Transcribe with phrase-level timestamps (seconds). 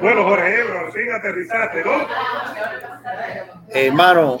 [0.00, 2.06] Bueno, Jorge Ebro, fin aterrizaste, ¿no?
[3.68, 4.38] Hermano,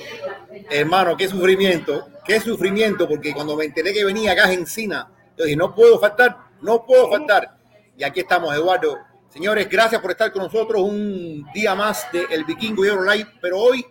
[0.70, 5.44] hermano, qué sufrimiento, qué sufrimiento, porque cuando me enteré que venía acá en Encina, yo
[5.44, 7.56] dije, no puedo faltar, no puedo faltar.
[7.96, 8.98] Y aquí estamos, Eduardo.
[9.28, 13.58] Señores, gracias por estar con nosotros un día más de El Vikingo y Light, pero
[13.58, 13.86] hoy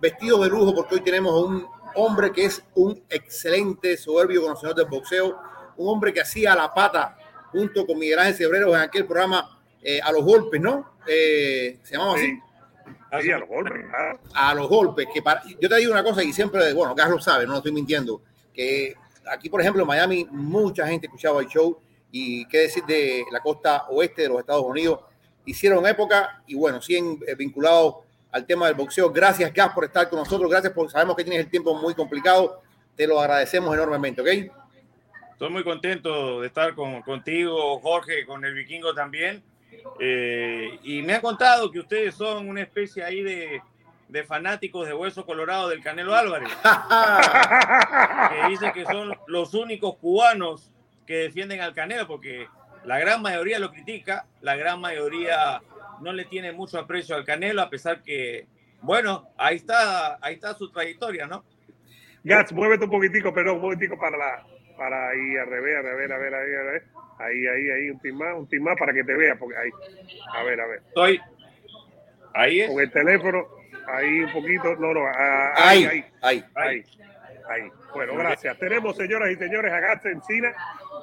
[0.00, 4.86] vestidos de lujo porque hoy tenemos un hombre que es un excelente, soberbio conocedor del
[4.86, 5.38] boxeo,
[5.76, 7.16] un hombre que hacía la pata
[7.50, 9.55] junto con Miguel Ángel Cebreros en aquel programa
[9.88, 10.96] eh, a los golpes, ¿no?
[11.06, 12.42] Eh, se llamaba así.
[13.22, 13.84] Sí, a los golpes.
[13.94, 14.48] Ah.
[14.50, 15.06] A los golpes.
[15.14, 17.58] Que para, yo te digo una cosa y siempre, bueno, Gas lo sabe, no lo
[17.58, 18.20] estoy mintiendo,
[18.52, 18.94] que
[19.30, 21.78] aquí, por ejemplo, en Miami, mucha gente escuchaba el show
[22.10, 25.04] y qué decir de la costa oeste de los Estados Unidos.
[25.44, 27.98] Hicieron época y bueno, siguen eh, vinculados
[28.32, 29.12] al tema del boxeo.
[29.12, 30.50] Gracias, Gas, por estar con nosotros.
[30.50, 32.60] Gracias por, sabemos que tienes el tiempo muy complicado.
[32.96, 34.52] Te lo agradecemos enormemente, ¿ok?
[35.30, 39.44] Estoy muy contento de estar con, contigo, Jorge, con el vikingo también.
[40.00, 43.62] Eh, y me han contado que ustedes son una especie ahí de,
[44.08, 46.48] de fanáticos de hueso colorado del Canelo Álvarez.
[48.30, 50.70] que dicen que son los únicos cubanos
[51.06, 52.48] que defienden al Canelo, porque
[52.84, 55.60] la gran mayoría lo critica, la gran mayoría
[56.00, 58.46] no le tiene mucho aprecio al Canelo, a pesar que,
[58.80, 61.44] bueno, ahí está, ahí está su trayectoria, ¿no?
[62.22, 65.90] Gats, muévete un poquitico, perdón, un poquitico para la, para ahí, a revés, a ver,
[65.90, 66.82] a ver, a ver, a ver.
[67.18, 69.70] Ahí, ahí, ahí, un team más, un team más para que te vea, porque ahí.
[70.34, 70.82] A ver, a ver.
[70.88, 71.20] Estoy.
[72.34, 72.70] Ahí es.
[72.70, 73.46] Con el teléfono,
[73.86, 74.76] ahí un poquito.
[74.76, 76.84] No, no, ah, ahí, ahí, ahí, ahí.
[77.48, 77.70] ahí.
[77.94, 78.58] Bueno, gracias.
[78.58, 80.52] Tenemos, señoras y señores, a Gats Encina,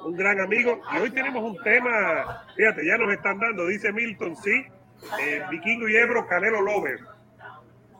[0.04, 0.80] un gran amigo.
[0.94, 4.64] Y hoy tenemos un tema, fíjate, ya nos están dando, dice Milton, sí,
[5.20, 7.00] eh, Vikingo y Ebro, Canelo Lover.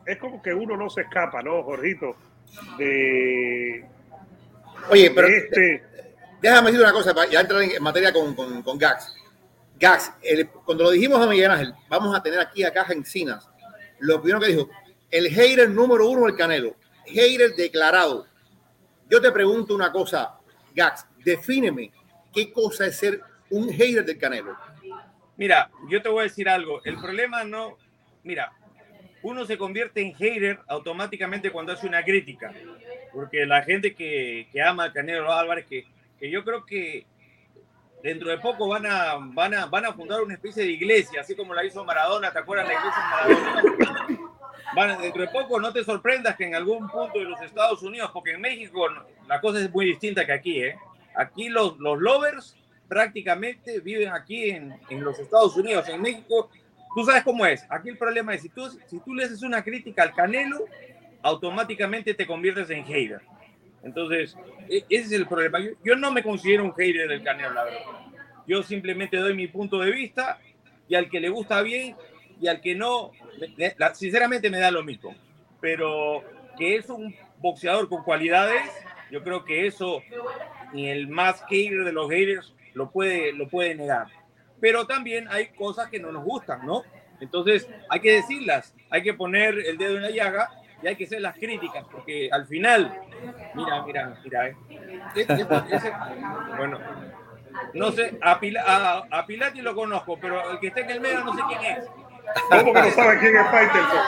[0.05, 2.15] Es como que uno no se escapa, ¿no, Jorgito?
[2.77, 3.83] De,
[4.89, 5.83] Oye, pero este...
[6.41, 9.15] déjame decir una cosa, para ya entrar en materia con, con, con Gax.
[9.79, 13.49] Gax, el, cuando lo dijimos a Miguel Ángel, vamos a tener aquí a Caja Encinas,
[13.99, 14.69] lo primero que dijo,
[15.11, 16.75] el hater número uno del Canelo,
[17.05, 18.27] hater declarado.
[19.09, 20.37] Yo te pregunto una cosa,
[20.73, 21.91] Gax, defíneme
[22.33, 24.55] qué cosa es ser un hater del Canelo.
[25.37, 27.77] Mira, yo te voy a decir algo, el problema no,
[28.23, 28.53] mira,
[29.23, 32.53] uno se convierte en hater automáticamente cuando hace una crítica
[33.15, 35.85] porque la gente que, que ama a Canelo Álvarez, que,
[36.19, 37.05] que, yo creo que
[38.03, 41.33] dentro de poco van a, van, a, van a fundar una especie de iglesia, así
[41.33, 44.07] como la hizo Maradona, ¿te acuerdas la iglesia Maradona?
[44.75, 48.11] Van, dentro de poco no te sorprendas que en algún punto de los Estados Unidos,
[48.13, 48.85] porque en México
[49.27, 50.75] la cosa es muy distinta que aquí, ¿eh?
[51.15, 52.57] Aquí los, los lovers
[52.89, 55.87] prácticamente viven aquí en, en los Estados Unidos.
[55.87, 56.49] En México,
[56.93, 57.65] tú sabes cómo es.
[57.69, 60.65] Aquí el problema es, si tú, si tú le haces una crítica al Canelo,
[61.25, 63.19] automáticamente te conviertes en hater.
[63.81, 64.37] Entonces,
[64.69, 65.57] e, ese es el problema.
[65.83, 67.79] Yo, no me considero un hater del Canelo, la verdad.
[68.47, 70.39] Yo simplemente doy mi punto de vista
[70.87, 71.95] y al que le gusta bien
[72.39, 73.11] y al que no,
[73.95, 75.15] sinceramente me da lo mismo.
[75.59, 76.23] Pero
[76.59, 78.61] que es un boxeador con cualidades,
[79.09, 80.03] yo creo que eso
[80.73, 84.05] ni el más hater de los haters lo puede, lo puede negar.
[84.61, 86.83] Pero también hay cosas que no nos gustan, ¿no?
[87.19, 91.05] Entonces hay que decirlas, hay que poner el dedo en la llaga y hay que
[91.05, 93.01] hacer las críticas, porque al final,
[93.53, 94.55] mira, mira, mira, eh.
[96.57, 96.79] bueno,
[97.73, 98.39] no sé, a,
[99.11, 101.85] a, Pilati lo conozco, pero el que está en el medio no sé quién es.
[102.49, 103.99] ¿Cómo que no sabe quién es Faitelson?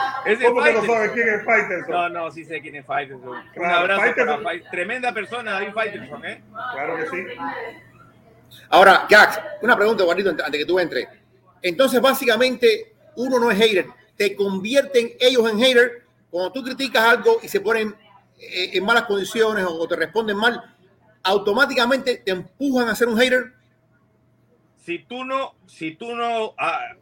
[0.44, 1.90] ¿Cómo que no sabe quién es Faitelson?
[1.90, 3.42] No, no, sí sé quién es Faitelson.
[3.56, 6.42] Un abrazo para Tremenda persona, David Faitelson, ¿eh?
[6.72, 7.24] Claro que sí.
[8.70, 11.08] Ahora, Gax, una pregunta, Juanito, antes de que tú entres.
[11.62, 13.86] Entonces, básicamente, uno no es hater.
[14.16, 17.94] Te convierten ellos en hater cuando tú criticas algo y se ponen
[18.38, 20.74] eh, en malas condiciones o te responden mal,
[21.22, 23.52] automáticamente te empujan a ser un hater.
[24.76, 26.54] Si tú no, si tú no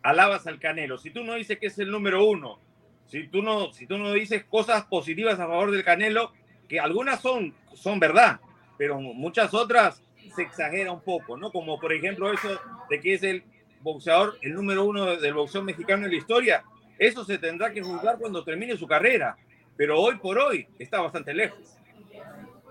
[0.03, 2.59] alabas al Canelo, si tú no dices que es el número uno,
[3.07, 6.33] si tú no, si tú no dices cosas positivas a favor del Canelo,
[6.69, 8.41] que algunas son, son verdad,
[8.77, 10.03] pero muchas otras
[10.35, 11.53] se exagera un poco, ¿no?
[11.53, 12.61] Como por ejemplo eso
[12.91, 13.45] de que es el
[13.81, 16.65] boxeador, el número uno del boxeo mexicano en la historia.
[16.99, 19.37] Eso se tendrá que juzgar cuando termine su carrera,
[19.77, 21.77] pero hoy por hoy está bastante lejos.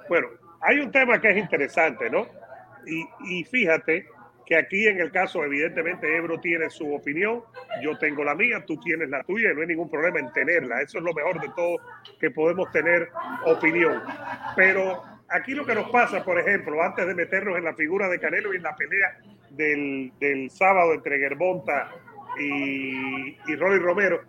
[0.09, 0.29] Bueno,
[0.61, 2.27] hay un tema que es interesante, ¿no?
[3.23, 4.07] Y, fíjate
[4.45, 7.41] que aquí en el caso, evidentemente, Ebro tiene su opinión,
[7.81, 10.81] yo tengo la mía, tú tienes la tuya y no hay ningún problema en tenerla.
[10.81, 11.77] Eso es lo mejor de todo,
[12.19, 13.09] que podemos tener
[13.45, 14.03] opinión.
[14.55, 18.19] Pero aquí lo que nos pasa, por ejemplo, antes de meternos en la figura de
[18.19, 19.17] Canelo y en la pelea
[19.49, 21.91] del, del sábado entre Gervonta
[22.39, 24.21] y, y Rolly Romero,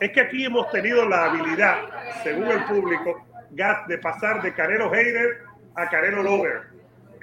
[0.00, 1.78] es que aquí hemos tenido la habilidad,
[2.22, 5.38] según el público, de pasar de Canelo Hater
[5.76, 6.62] a Canelo Lover,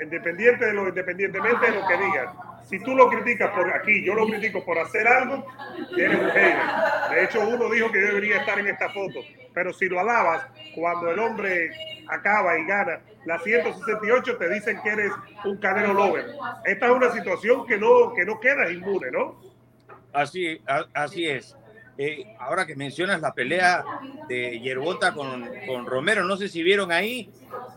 [0.02, 2.28] independiente de lo, independientemente de lo que digan.
[2.64, 5.46] Si tú lo criticas por aquí, yo lo critico por hacer algo,
[5.98, 6.58] eres un hater.
[7.10, 9.20] De hecho, uno dijo que yo debería estar en esta foto.
[9.54, 11.72] Pero si lo alabas, cuando el hombre
[12.08, 15.12] acaba y gana la 168, te dicen que eres
[15.44, 16.26] un Canelo Lover.
[16.64, 19.51] Esta es una situación que no, que no queda inmune, ¿no?
[20.14, 20.62] Así,
[20.94, 21.56] así es.
[21.98, 23.84] Eh, ahora que mencionas la pelea
[24.28, 27.30] de Yerbota con, con, Romero, no sé si vieron ahí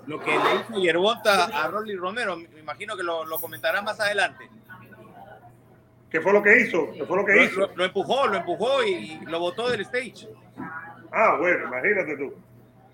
[0.07, 2.37] lo que le hizo Yerbota a Rolly Romero.
[2.37, 4.49] Me imagino que lo, lo comentará más adelante.
[6.15, 6.93] ¿Qué fue lo que hizo?
[6.93, 7.71] ¿Qué fue lo que lo, hizo?
[7.75, 10.29] Lo, empujó, lo empujó y, lo botó del stage.
[11.11, 12.35] Ah, bueno, imagínate tú.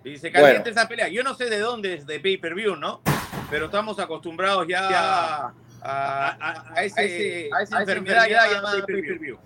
[0.02, 0.80] Y se calienta bueno.
[0.80, 1.08] esa pelea.
[1.08, 3.02] Yo no sé de dónde es de pay-per-view, ¿no?
[3.50, 8.52] Pero estamos acostumbrados ya, ya a, a, a, ese, a, ese, a, esa enfermedad, enfermedad
[8.52, 9.38] llamada pay-per-view.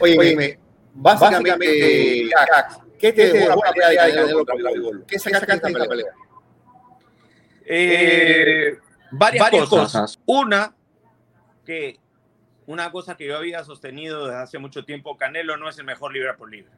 [0.00, 0.58] Oye, Oye
[0.94, 5.06] básicamente, básicamente ¿qué te dejó la pelea de Canelo contra?
[5.06, 6.06] ¿Qué sacaste de esta pelea?
[7.70, 8.78] Eh,
[9.12, 9.92] varias, varias cosas.
[9.92, 10.20] cosas.
[10.26, 10.74] Una,
[11.64, 11.98] que
[12.66, 16.12] una cosa que yo había sostenido desde hace mucho tiempo, Canelo no es el mejor
[16.12, 16.72] libra por libra.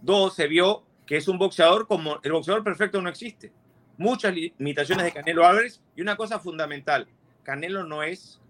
[0.00, 3.52] Dos, se vio que es un boxeador como el boxeador perfecto no existe.
[3.98, 7.08] Muchas limitaciones de Canelo Álvarez y una cosa fundamental,
[7.42, 8.40] Canelo no es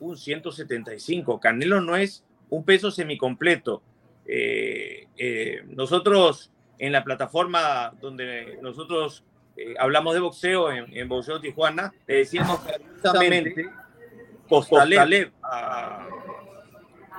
[0.00, 3.82] un 175, Canelo no es un peso semicompleto.
[4.26, 9.22] Eh, eh, nosotros en la plataforma donde nosotros
[9.56, 13.70] eh, hablamos de boxeo en, en, Boxeo Tijuana, le decíamos precisamente
[14.48, 16.08] Costalev a,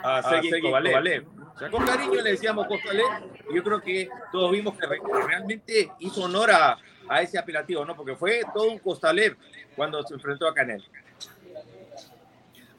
[0.03, 1.25] a Sergei Kovalev.
[1.55, 3.05] O sea, con cariño le decíamos Costalev
[3.49, 4.87] y yo creo que todos vimos que
[5.25, 6.77] realmente hizo honor a,
[7.11, 7.93] a ese apelativo, ¿no?
[7.93, 9.35] Porque fue todo un Costalev
[9.75, 10.85] cuando se enfrentó a Canelo.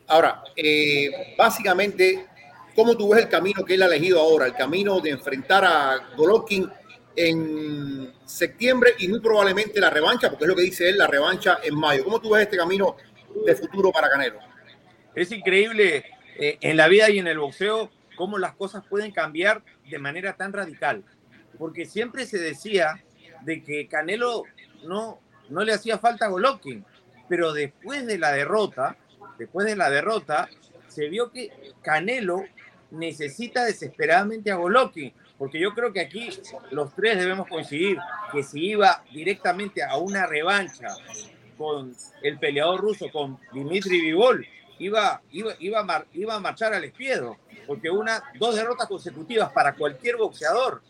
[0.06, 2.26] Ahora, eh, básicamente,
[2.74, 4.46] ¿cómo tú ves el camino que él ha elegido ahora?
[4.46, 6.66] El camino de enfrentar a Golovkin
[7.14, 11.58] en septiembre y muy probablemente la revancha, porque es lo que dice él, la revancha
[11.62, 12.02] en mayo.
[12.02, 12.96] ¿Cómo tú ves este camino
[13.44, 14.38] de futuro para Canelo?
[15.14, 16.06] Es increíble
[16.38, 20.38] eh, en la vida y en el boxeo cómo las cosas pueden cambiar de manera
[20.38, 21.04] tan radical.
[21.58, 23.04] Porque siempre se decía
[23.44, 24.44] de que Canelo
[24.84, 26.84] no, no le hacía falta a Golovkin,
[27.28, 28.96] pero después de la derrota,
[29.38, 30.48] después de la derrota,
[30.88, 31.50] se vio que
[31.82, 32.44] Canelo
[32.90, 36.28] necesita desesperadamente a Golovkin, porque yo creo que aquí
[36.70, 37.98] los tres debemos coincidir
[38.30, 40.88] que si iba directamente a una revancha
[41.58, 44.46] con el peleador ruso, con Dimitri Vivol,
[44.78, 49.50] iba, iba, iba, a, mar, iba a marchar al espiedo, porque una, dos derrotas consecutivas
[49.52, 50.82] para cualquier boxeador,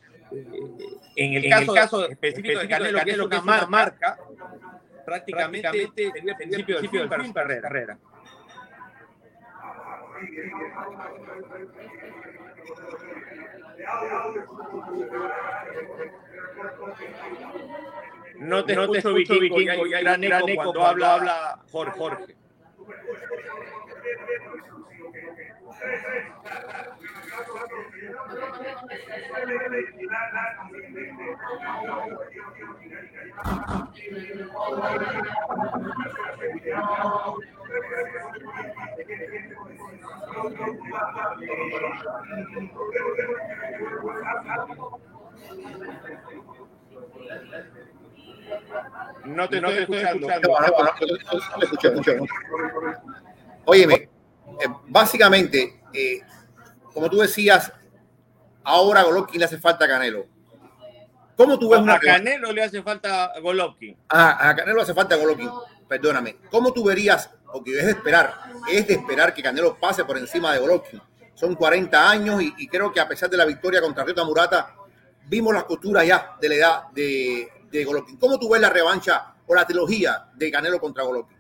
[1.16, 4.18] en el, en caso, el caso específico, de Canelo, que es una marca, marca
[5.04, 6.76] prácticamente, prácticamente sería el principio,
[7.08, 7.98] del fin para.
[18.38, 21.58] No te, no te escucho, vikingo, vikingo, vikingo, hay gran eco cuando, cuando habla, habla
[21.70, 21.98] Jorge.
[21.98, 22.36] Jorge.
[49.24, 50.56] No te, no te estoy escuchando.
[51.62, 52.26] escuchando.
[53.64, 56.20] Óyeme, eh, básicamente, eh,
[56.92, 57.72] como tú decías,
[58.64, 60.26] ahora a Golovkin le hace falta a Canelo.
[61.36, 63.96] ¿Cómo tú ves a Canelo le hace falta a Golovkin.
[64.08, 65.50] Ah, a Canelo le hace falta a Golovkin.
[65.88, 66.36] Perdóname.
[66.50, 68.34] ¿Cómo tú verías, porque es de esperar,
[68.70, 71.00] es de esperar que Canelo pase por encima de Golovkin?
[71.34, 74.74] Son 40 años y, y creo que a pesar de la victoria contra Ryota Murata,
[75.26, 78.16] vimos las costuras ya de la edad de, de Golovkin.
[78.18, 81.38] ¿Cómo tú ves la revancha o la trilogía de Canelo contra Golovkin?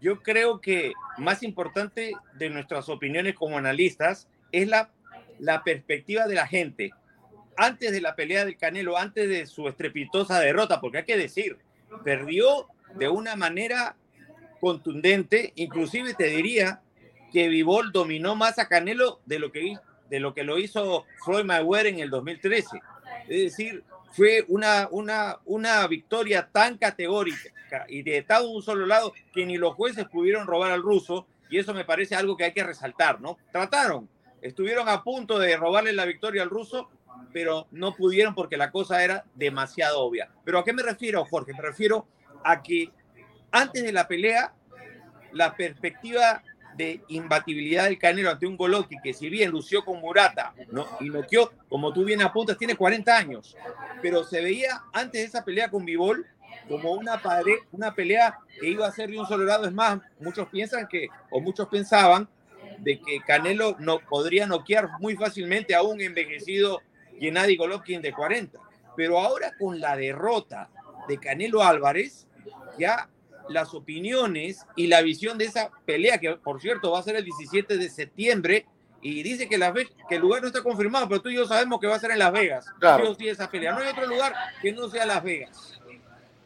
[0.00, 4.90] Yo creo que más importante de nuestras opiniones como analistas es la,
[5.38, 6.92] la perspectiva de la gente.
[7.56, 11.56] Antes de la pelea del Canelo, antes de su estrepitosa derrota, porque hay que decir,
[12.04, 13.96] perdió de una manera
[14.60, 16.80] contundente, inclusive te diría
[17.32, 19.76] que Vivol dominó más a Canelo de lo que,
[20.10, 22.80] de lo, que lo hizo Floyd Mayweather en el 2013.
[23.28, 23.84] Es decir,
[24.16, 27.50] fue una, una, una victoria tan categórica
[27.86, 31.58] y de todo un solo lado que ni los jueces pudieron robar al ruso y
[31.58, 33.36] eso me parece algo que hay que resaltar, ¿no?
[33.52, 34.08] Trataron,
[34.40, 36.88] estuvieron a punto de robarle la victoria al ruso,
[37.32, 40.30] pero no pudieron porque la cosa era demasiado obvia.
[40.44, 41.52] ¿Pero a qué me refiero, Jorge?
[41.52, 42.06] Me refiero
[42.42, 42.90] a que
[43.50, 44.54] antes de la pelea,
[45.32, 46.42] la perspectiva
[46.76, 50.86] de imbatibilidad del Canelo ante un Golovkin que si bien lució con Murata ¿no?
[51.00, 53.56] y noqueó, como tú bien apuntas, tiene 40 años,
[54.02, 56.26] pero se veía antes de esa pelea con Vivol
[56.68, 57.20] como una,
[57.72, 59.66] una pelea que iba a ser de un solo lado.
[59.66, 62.28] Es más, muchos piensan que, o muchos pensaban,
[62.78, 66.82] de que Canelo no podría noquear muy fácilmente a un envejecido
[67.18, 68.58] Gennady Golovkin de 40.
[68.96, 70.68] Pero ahora con la derrota
[71.08, 72.26] de Canelo Álvarez,
[72.78, 73.08] ya
[73.48, 77.24] las opiniones y la visión de esa pelea, que por cierto va a ser el
[77.24, 78.66] 17 de septiembre,
[79.02, 79.58] y dice que,
[80.08, 82.10] que el lugar no está confirmado, pero tú y yo sabemos que va a ser
[82.10, 82.66] en Las Vegas.
[82.80, 83.14] Claro.
[83.14, 83.72] Sí, esa pelea.
[83.72, 85.80] No hay otro lugar que no sea Las Vegas.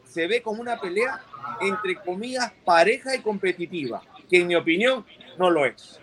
[0.03, 1.21] Se ve como una pelea
[1.61, 5.05] entre comillas pareja y competitiva, que en mi opinión
[5.37, 5.99] no lo es.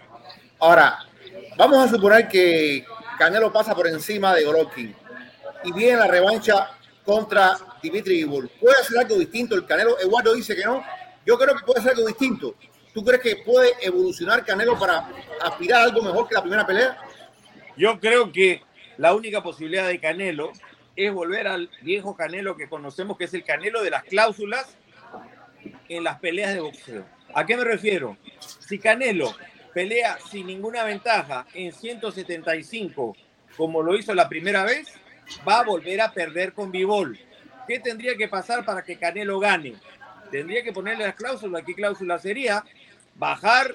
[0.59, 0.99] Ahora,
[1.57, 2.85] vamos a suponer que
[3.19, 4.97] Canelo pasa por encima de Golovkin
[5.65, 6.71] y viene la revancha
[7.05, 8.51] contra Dimitri Bivol.
[8.61, 9.99] ¿Puede hacer algo distinto el Canelo?
[9.99, 10.83] Eduardo dice que no.
[11.27, 12.55] Yo creo que puede hacer algo distinto.
[12.93, 15.09] ¿Tú crees que puede evolucionar Canelo para
[15.43, 16.99] aspirar a algo mejor que la primera pelea?
[17.77, 18.63] Yo creo que
[18.97, 20.53] la única posibilidad de Canelo
[20.97, 24.77] es volver al viejo Canelo que conocemos, que es el Canelo de las cláusulas
[25.89, 27.05] en las peleas de boxeo.
[27.35, 28.17] ¿A qué me refiero?
[28.41, 29.33] Si Canelo
[29.73, 33.17] pelea sin ninguna ventaja en 175,
[33.57, 34.89] como lo hizo la primera vez,
[35.47, 37.19] va a volver a perder con Bivol.
[37.69, 39.75] ¿Qué tendría que pasar para que Canelo gane?
[40.31, 41.63] Tendría que ponerle las cláusulas.
[41.65, 42.65] ¿Qué cláusula sería?
[43.15, 43.75] Bajar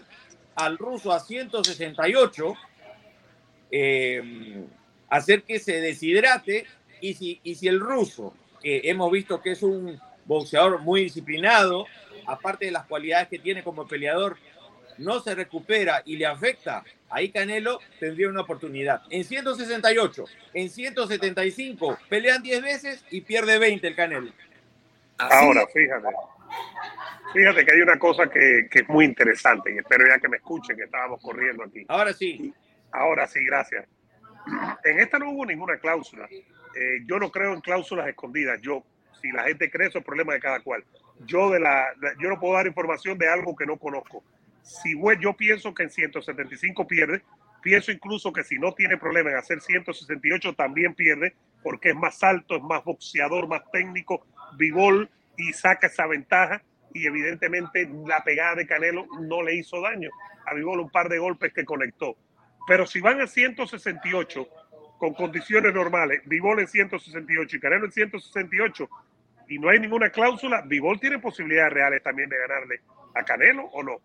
[0.55, 2.55] al ruso a 168,
[3.71, 4.65] eh,
[5.09, 6.65] hacer que se deshidrate
[7.01, 11.85] y si el ruso, que hemos visto que es un boxeador muy disciplinado,
[12.25, 14.37] aparte de las cualidades que tiene como peleador,
[14.97, 19.03] no se recupera y le afecta, ahí Canelo tendría una oportunidad.
[19.09, 24.31] En 168, en 175, pelean 10 veces y pierde 20 el Canelo.
[25.17, 26.07] Ahora, fíjate.
[27.33, 30.37] Fíjate que hay una cosa que, que, es muy interesante y espero ya que me
[30.37, 31.83] escuchen que estábamos corriendo aquí.
[31.87, 32.53] Ahora sí.
[32.91, 33.87] Ahora sí, gracias.
[34.83, 36.27] En esta no hubo ninguna cláusula.
[36.29, 38.61] Eh, yo no creo en cláusulas escondidas.
[38.61, 38.83] Yo,
[39.21, 40.83] si la gente cree, eso es problema de cada cual.
[41.25, 41.87] Yo, de la,
[42.21, 44.23] yo no puedo dar información de algo que no conozco
[44.63, 47.21] si yo pienso que en 175 pierde,
[47.61, 52.23] pienso incluso que si no tiene problema en hacer 168 también pierde, porque es más
[52.23, 54.25] alto, es más boxeador, más técnico,
[54.57, 56.61] Bigol y saca esa ventaja
[56.93, 60.09] y evidentemente la pegada de Canelo no le hizo daño.
[60.45, 62.15] A Bigol un par de golpes que conectó.
[62.67, 64.47] Pero si van a 168
[64.97, 68.89] con condiciones normales, Bigol en 168 y Canelo en 168
[69.47, 72.81] y no hay ninguna cláusula, Bigol tiene posibilidades reales también de ganarle
[73.15, 74.01] a Canelo o no.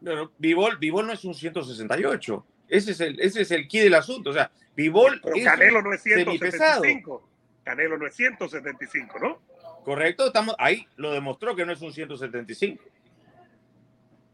[0.00, 2.46] No, no, Bivol, no es un 168.
[2.68, 4.30] Ese es el, ese es el key del asunto.
[4.30, 4.50] O sea.
[4.76, 7.28] Pero Canelo no es 175.
[7.64, 9.42] Canelo no es 175, ¿no?
[9.84, 12.82] Correcto, estamos ahí, lo demostró que no es un 175.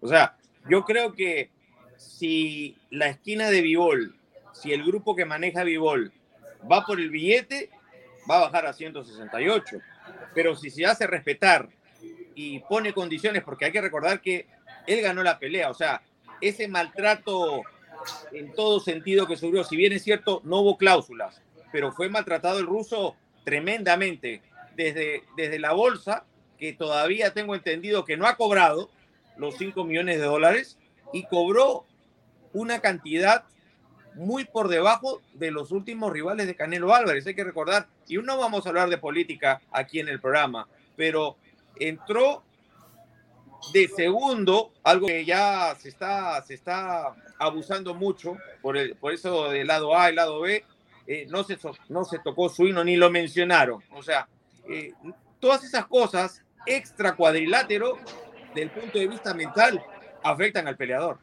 [0.00, 0.37] O sea,
[0.68, 1.50] yo creo que
[1.97, 4.16] si la esquina de Bivol,
[4.52, 6.12] si el grupo que maneja Bivol
[6.71, 7.71] va por el billete,
[8.28, 9.78] va a bajar a 168.
[10.35, 11.69] Pero si se hace respetar
[12.35, 14.47] y pone condiciones, porque hay que recordar que
[14.87, 16.02] él ganó la pelea, o sea,
[16.40, 17.62] ese maltrato
[18.33, 21.40] en todo sentido que subió, si bien es cierto, no hubo cláusulas,
[21.73, 24.43] pero fue maltratado el ruso tremendamente.
[24.76, 26.25] Desde, desde la bolsa,
[26.59, 28.90] que todavía tengo entendido que no ha cobrado
[29.37, 30.78] los 5 millones de dólares
[31.12, 31.87] y cobró
[32.52, 33.45] una cantidad
[34.14, 37.26] muy por debajo de los últimos rivales de Canelo Álvarez.
[37.26, 41.37] Hay que recordar, y no vamos a hablar de política aquí en el programa, pero
[41.76, 42.42] entró
[43.73, 49.50] de segundo, algo que ya se está, se está abusando mucho, por, el, por eso
[49.50, 50.64] del lado A y lado B,
[51.06, 53.83] eh, no, se, no se tocó su ni lo mencionaron.
[53.92, 54.28] O sea,
[54.68, 54.92] eh,
[55.40, 57.99] todas esas cosas extra cuadrilátero,
[58.54, 59.83] del punto de vista mental,
[60.23, 61.18] afectan al peleador.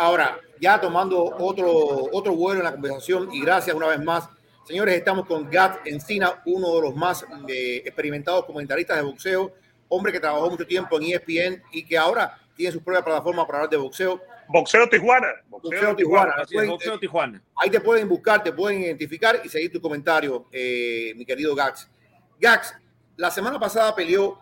[0.00, 1.68] Ahora, ya tomando otro,
[2.10, 4.30] otro vuelo en la conversación, y gracias una vez más,
[4.66, 9.52] señores, estamos con Gat Encina, uno de los más eh, experimentados comentaristas de boxeo
[9.88, 13.58] hombre que trabajó mucho tiempo en ESPN y que ahora tiene su propia plataforma para
[13.58, 14.22] hablar de boxeo.
[14.48, 15.28] Boxeo Tijuana.
[15.50, 16.34] Boxeo, Tijuana.
[16.66, 17.42] boxeo Tijuana.
[17.56, 21.90] Ahí te pueden buscar, te pueden identificar y seguir tu comentario, eh, mi querido Gax.
[22.38, 22.74] Gax,
[23.18, 24.38] la semana pasada peleó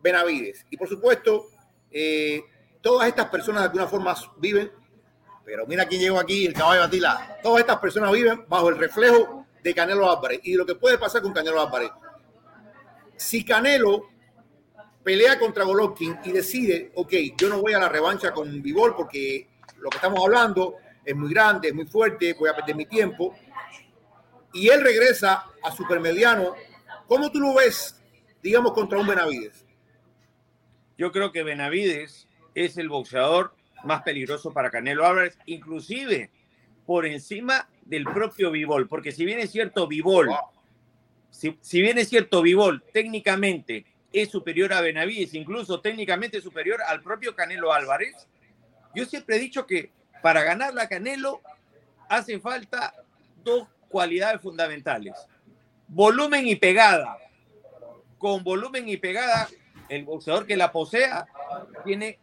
[0.00, 1.46] Benavides y por supuesto
[1.90, 2.44] eh,
[2.80, 4.70] todas estas personas de alguna forma viven,
[5.50, 7.38] pero mira quién llegó aquí, el caballo Atila.
[7.42, 11.22] Todas estas personas viven bajo el reflejo de Canelo Álvarez y lo que puede pasar
[11.22, 11.90] con Canelo Álvarez.
[13.16, 14.10] Si Canelo
[15.02, 19.48] pelea contra Golovkin y decide, ok, yo no voy a la revancha con Vivol porque
[19.78, 23.34] lo que estamos hablando es muy grande, es muy fuerte, voy a perder mi tiempo.
[24.52, 26.54] Y él regresa a supermediano.
[27.08, 28.00] ¿Cómo tú lo ves,
[28.40, 29.66] digamos, contra un Benavides?
[30.96, 33.52] Yo creo que Benavides es el boxeador
[33.84, 36.30] más peligroso para Canelo Álvarez, inclusive
[36.86, 40.30] por encima del propio Vivol, porque si bien es cierto, Vivol
[41.30, 47.02] si, si bien es cierto, Vivol técnicamente es superior a Benavides, incluso técnicamente superior al
[47.02, 48.28] propio Canelo Álvarez,
[48.94, 49.90] yo siempre he dicho que
[50.22, 51.40] para ganar la Canelo
[52.08, 52.92] hace falta
[53.44, 55.14] dos cualidades fundamentales.
[55.88, 57.16] Volumen y pegada.
[58.18, 59.48] Con volumen y pegada,
[59.88, 61.26] el boxeador que la posea
[61.84, 62.18] tiene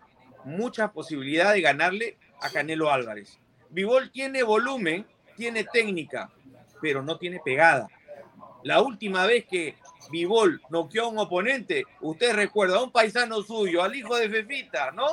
[0.48, 3.40] mucha posibilidad de ganarle a Canelo Álvarez.
[3.70, 6.32] Vivol tiene volumen, tiene técnica,
[6.82, 7.88] pero no tiene pegada.
[8.64, 9.76] La última vez que
[10.10, 14.92] Vivol noqueó a un oponente, usted recuerda a un paisano suyo, al hijo de Fefita,
[14.92, 15.06] ¿no?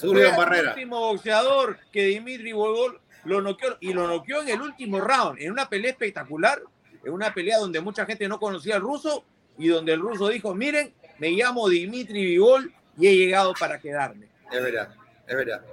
[0.00, 0.62] Julio Barrera.
[0.62, 5.40] El último boxeador que Dimitri Vivol lo noqueó y lo noqueó en el último round,
[5.40, 6.62] en una pelea espectacular,
[7.04, 9.24] en una pelea donde mucha gente no conocía al ruso
[9.58, 14.28] y donde el ruso dijo, miren, me llamo Dimitri Vivol y he llegado para quedarme.
[14.50, 14.94] Es verdad,
[15.26, 15.64] es verdad.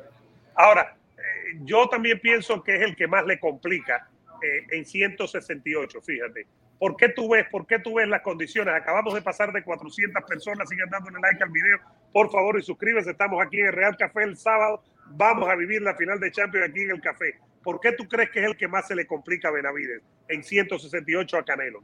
[0.55, 4.09] Ahora, eh, yo también pienso que es el que más le complica
[4.41, 6.47] eh, en 168, fíjate.
[6.79, 8.73] ¿Por qué tú ves, por qué tú ves las condiciones?
[8.75, 11.79] Acabamos de pasar de 400 personas, sigan dándole like al video,
[12.13, 13.11] por favor, y suscríbete.
[13.11, 14.83] Estamos aquí en el Real Café el sábado.
[15.07, 17.39] Vamos a vivir la final de Champions aquí en el Café.
[17.63, 20.43] ¿Por qué tú crees que es el que más se le complica a Benavides en
[20.43, 21.83] 168 a Canelo?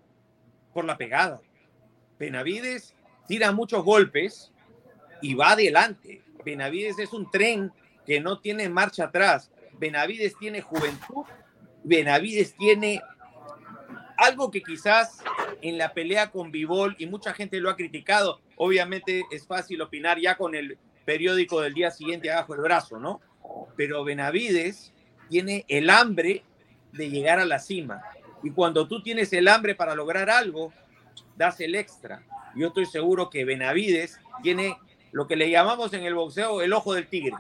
[0.74, 1.42] Por la pegada.
[2.20, 2.96] Benavides
[3.28, 4.52] tira muchos golpes
[5.22, 6.22] y va adelante.
[6.44, 7.72] Benavides es un tren
[8.06, 9.52] que no tiene marcha atrás.
[9.80, 11.26] Benavides tiene juventud.
[11.84, 13.02] Benavides tiene
[14.18, 15.24] algo que quizás
[15.62, 18.42] en la pelea con Vivol y mucha gente lo ha criticado.
[18.56, 23.22] Obviamente es fácil opinar ya con el periódico del día siguiente abajo el brazo, ¿no?
[23.76, 24.94] Pero Benavides
[25.30, 26.44] tiene el hambre
[26.92, 28.02] de llegar a la cima.
[28.44, 30.74] Y cuando tú tienes el hambre para lograr algo,
[31.36, 32.24] das el extra.
[32.56, 34.78] Yo estoy seguro que Benavides tiene
[35.14, 37.36] lo que le llamamos en el boxeo el ojo del tigre.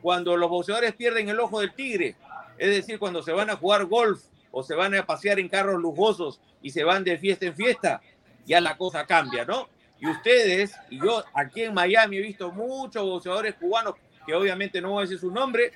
[0.00, 2.16] Cuando los boxeadores pierden el ojo del tigre,
[2.56, 5.80] es decir, cuando se van a jugar golf o se van a pasear en carros
[5.80, 8.00] lujosos y se van de fiesta en fiesta,
[8.46, 9.68] ya la cosa cambia, ¿no?
[9.98, 14.90] Y ustedes, y yo aquí en Miami he visto muchos boxeadores cubanos, que obviamente no
[14.90, 15.72] voy a decir su nombre,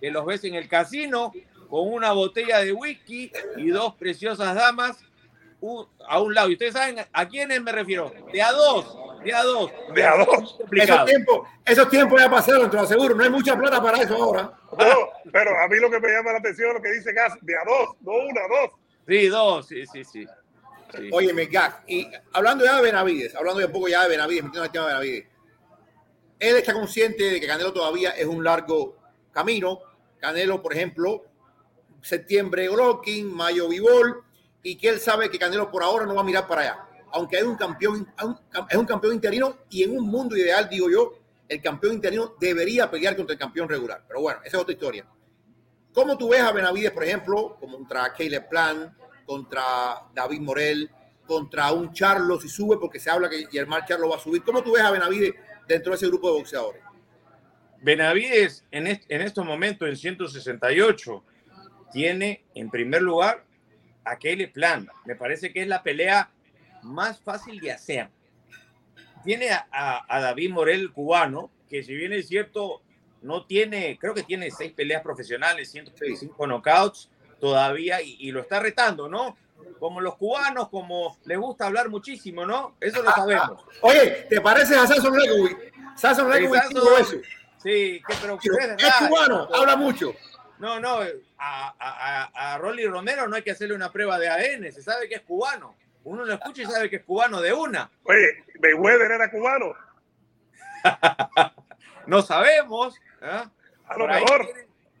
[0.00, 1.32] que los ves en el casino
[1.68, 5.04] con una botella de whisky y dos preciosas damas
[6.06, 6.48] a un lado.
[6.50, 8.12] Y ustedes saben a quiénes me refiero.
[8.32, 9.72] De a dos, de a dos.
[9.94, 10.58] De a dos.
[10.72, 13.14] Esos tiempos, esos tiempos ya pasaron, te lo aseguro.
[13.14, 14.52] No hay mucha plata para eso ahora.
[14.78, 17.34] No, pero a mí lo que me llama la atención es lo que dice Gas,
[17.40, 18.70] de a dos, no una, dos.
[19.06, 20.26] Sí, dos, sí, sí, sí.
[20.96, 21.10] sí.
[21.12, 21.48] Oye, me
[21.86, 24.86] y hablando ya de Benavides, hablando de un poco ya de Benavides, metiendo el tema
[24.86, 25.26] de Benavides,
[26.38, 28.96] él está consciente de que Canelo todavía es un largo
[29.32, 29.80] camino.
[30.18, 31.24] Canelo, por ejemplo,
[32.02, 34.24] septiembre Golovkin, mayo Vivol,
[34.64, 36.78] y que él sabe que Canelo por ahora no va a mirar para allá.
[37.12, 38.12] Aunque hay un campeón,
[38.68, 41.12] es un campeón interino y en un mundo ideal, digo yo,
[41.46, 44.02] el campeón interino debería pelear contra el campeón regular.
[44.08, 45.06] Pero bueno, esa es otra historia.
[45.92, 48.96] ¿Cómo tú ves a Benavides, por ejemplo, contra Caleb Plan,
[49.26, 49.62] contra
[50.14, 50.90] David Morel,
[51.26, 54.42] contra un Charlo si sube, porque se habla que Germán Charlo va a subir?
[54.42, 55.34] ¿Cómo tú ves a Benavides
[55.68, 56.82] dentro de ese grupo de boxeadores?
[57.82, 61.22] Benavides en, en estos momentos en 168
[61.92, 63.44] tiene en primer lugar
[64.04, 64.88] a Caleb Plan.
[65.04, 66.30] Me parece que es la pelea
[66.82, 68.08] más fácil de hacer.
[69.24, 72.82] Tiene a, David Morel, cubano, que si bien es cierto,
[73.22, 77.08] no tiene, creo que tiene seis peleas profesionales, 135 knockouts
[77.40, 79.36] todavía y, lo está retando, ¿no?
[79.78, 82.76] Como los cubanos, como les gusta hablar muchísimo, ¿no?
[82.80, 83.64] Eso lo sabemos.
[83.80, 85.56] Oye, ¿te pareces a Samson Legowitz?
[85.96, 86.62] Samson Legowitz
[87.00, 87.16] eso.
[87.62, 88.38] Sí, que, pero,
[88.76, 90.14] es, cubano, habla mucho.
[90.58, 91.00] No, no,
[91.44, 95.08] a, a, a, Rolly Romero no hay que hacerle una prueba de ADN, se sabe
[95.08, 95.76] que es cubano.
[96.04, 97.90] Uno lo escucha y sabe que es cubano de una.
[98.04, 99.74] Oye, Mayweather era cubano.
[102.06, 102.94] no sabemos.
[103.22, 103.44] ¿eh?
[103.86, 104.48] A lo mejor.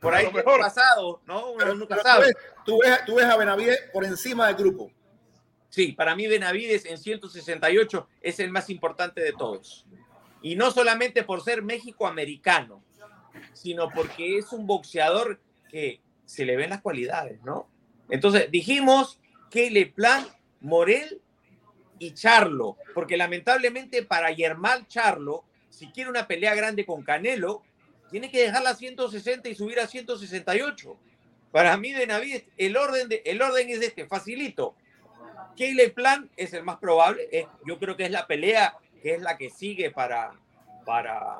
[0.00, 0.60] por ahí mejor.
[0.60, 1.50] pasado, ¿no?
[1.52, 2.32] Uno nunca sabe.
[2.64, 4.90] Tú ves, tú ves a Benavides por encima del grupo.
[5.68, 9.86] Sí, para mí Benavides en 168 es el más importante de todos.
[10.40, 12.82] Y no solamente por ser México-americano,
[13.52, 17.68] sino porque es un boxeador que se le ven las cualidades, ¿no?
[18.08, 20.26] Entonces dijimos que Le Plan,
[20.60, 21.20] Morel
[21.98, 27.62] y Charlo, porque lamentablemente para Yermal Charlo, si quiere una pelea grande con Canelo,
[28.10, 30.96] tiene que dejarla a 160 y subir a 168.
[31.50, 34.74] Para mí, de Navidad, el orden, de, el orden es este, facilito.
[35.56, 37.28] Caleb Plan es el más probable.
[37.32, 40.32] Eh, yo creo que es la pelea que es la que sigue para,
[40.86, 41.38] para,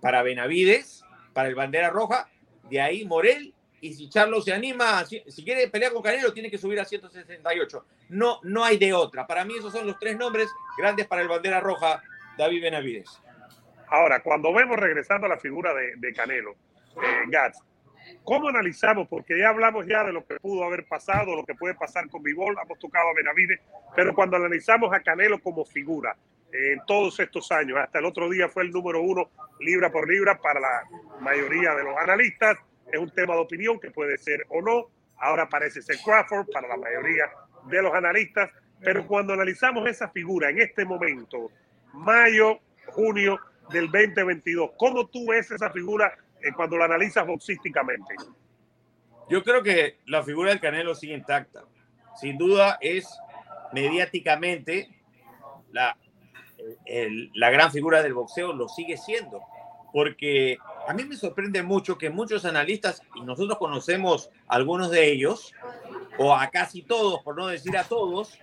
[0.00, 1.02] para Benavides
[1.32, 2.28] para el bandera roja.
[2.68, 3.54] De ahí Morel.
[3.80, 7.86] Y si Charlo se anima, si, quiere pelear con Canelo, tiene que subir a 168.
[8.10, 9.26] No, no hay de otra.
[9.26, 12.02] Para mí esos son los tres nombres grandes para el bandera roja,
[12.36, 13.08] David Benavides.
[13.88, 17.62] Ahora, cuando vemos regresando a la figura de, Canelo, eh, Gats,
[18.24, 19.08] ¿Cómo analizamos?
[19.08, 22.22] Porque ya hablamos ya de lo que pudo haber pasado, lo que puede pasar con
[22.22, 23.60] Vivol, hemos tocado a Benavides,
[23.94, 26.16] pero cuando analizamos a Canelo como figura
[26.52, 30.38] en todos estos años, hasta el otro día fue el número uno libra por libra
[30.40, 30.82] para la
[31.20, 32.58] mayoría de los analistas,
[32.92, 34.86] es un tema de opinión que puede ser o no,
[35.18, 37.30] ahora parece ser Crawford para la mayoría
[37.66, 38.50] de los analistas,
[38.80, 41.50] pero cuando analizamos esa figura en este momento,
[41.92, 43.38] mayo, junio
[43.70, 48.14] del 2022, ¿cómo tú ves esa figura eh, cuando la analizas boxísticamente?
[49.28, 51.64] Yo creo que la figura del Canelo sigue intacta.
[52.16, 53.08] Sin duda es
[53.72, 54.88] mediáticamente
[55.70, 55.96] la,
[57.34, 59.40] la gran figura del boxeo, lo sigue siendo.
[59.92, 60.58] Porque
[60.90, 65.54] a mí me sorprende mucho que muchos analistas, y nosotros conocemos algunos de ellos,
[66.18, 68.36] o a casi todos, por no decir a todos,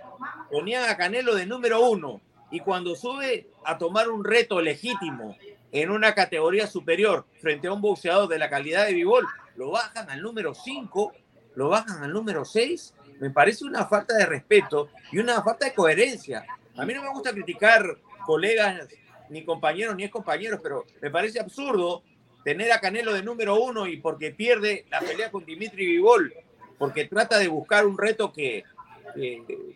[0.50, 2.22] ponían a Canelo de número uno.
[2.50, 5.36] Y cuando sube a tomar un reto legítimo
[5.74, 10.10] en una categoría superior frente a un boxeador de la calidad de Bivol, lo bajan
[10.10, 11.12] al número 5,
[11.56, 12.94] lo bajan al número 6.
[13.20, 16.46] Me parece una falta de respeto y una falta de coherencia.
[16.78, 18.88] A mí no me gusta criticar colegas,
[19.28, 22.04] ni compañeros, ni ex compañeros, pero me parece absurdo
[22.44, 26.34] tener a Canelo de número uno y porque pierde la pelea con Dimitri Vivol,
[26.78, 28.64] porque trata de buscar un reto que,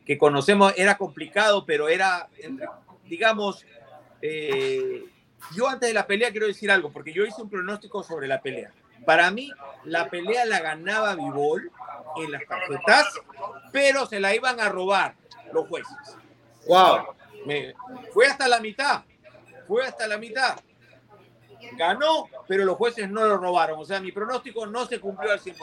[0.06, 2.30] que, conocemos, era complicado, pero era,
[3.06, 3.66] digamos,
[4.22, 5.06] eh,
[5.56, 8.42] yo antes de la pelea quiero decir algo, porque yo hice un pronóstico sobre la
[8.42, 8.72] pelea.
[9.06, 9.52] Para mí,
[9.84, 11.72] la pelea la ganaba Vivol
[12.18, 13.08] en las tarjetas,
[13.72, 15.16] pero se la iban a robar
[15.54, 15.98] los jueces.
[16.68, 17.16] Wow.
[17.46, 17.74] Me,
[18.14, 19.04] fue hasta la mitad,
[19.68, 20.60] fue hasta la mitad.
[21.78, 23.80] Ganó, pero los jueces no lo robaron.
[23.80, 25.56] O sea, mi pronóstico no se cumplió al 100%.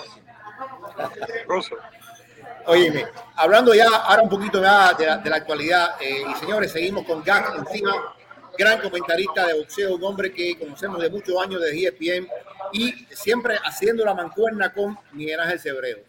[2.66, 7.04] Oye, hablando ya ahora un poquito de la, de la actualidad, eh, y señores, seguimos
[7.06, 8.14] con Gax encima
[8.58, 12.28] gran comentarista de boxeo, un hombre que conocemos de muchos años de ESPN
[12.72, 16.00] y siempre haciendo la mancuerna con Miguel Ángel Cebredo.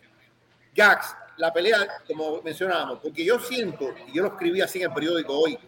[0.73, 4.93] Gax, la pelea, como mencionábamos, porque yo siento, y yo lo escribí así en el
[4.93, 5.59] periódico hoy,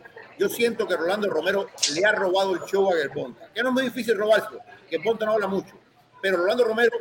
[0.41, 3.73] yo siento que Rolando Romero le ha robado el show a Gerponta, que no es
[3.73, 5.80] muy difícil robárselo, Gerponta no habla mucho,
[6.19, 6.97] pero Rolando Romero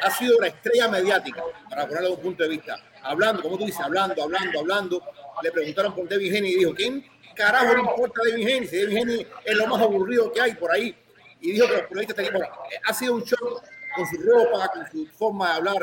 [0.00, 3.66] ha sido la estrella mediática, para ponerlo de un punto de vista, hablando, como tú
[3.66, 5.02] dices, hablando, hablando, hablando,
[5.42, 8.66] le preguntaron por David Henry y dijo, ¿quién carajo le importa David Henry?
[8.66, 10.96] Si Henry es lo más aburrido que hay por ahí.
[11.40, 12.48] Y dijo que los periodistas tenían, bueno,
[12.84, 13.60] ha sido un show
[13.94, 15.82] con su ropa, con su forma de hablar.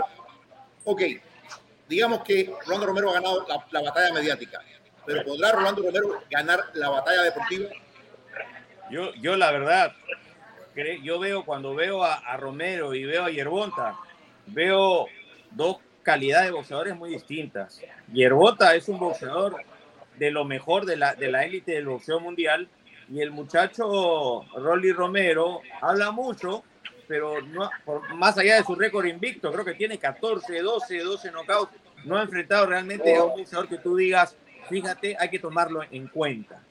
[0.84, 1.02] Ok,
[1.88, 4.62] digamos que Rolando Romero ha ganado la, batalla mediática,
[5.06, 7.70] pero ¿podrá Rolando Romero ganar la batalla deportiva?
[8.90, 9.94] Yo, yo la verdad,
[11.02, 13.98] yo veo cuando veo a, Romero y veo a Yerbonta,
[14.48, 15.08] veo
[15.52, 17.82] dos calidades de boxeadores muy distintas.
[18.12, 19.58] Yerbota es un boxeador
[20.18, 22.70] de lo mejor de la, de la élite del boxeo mundial.
[23.10, 26.64] Y el muchacho Rolly Romero habla mucho,
[27.08, 27.70] pero no,
[28.16, 31.72] más allá de su récord invicto, creo que tiene 14, 12, 12 knockouts.
[32.04, 34.36] No ha enfrentado realmente a un boxeador que tú digas,
[34.70, 36.62] fíjate, hay que tomarlo en cuenta.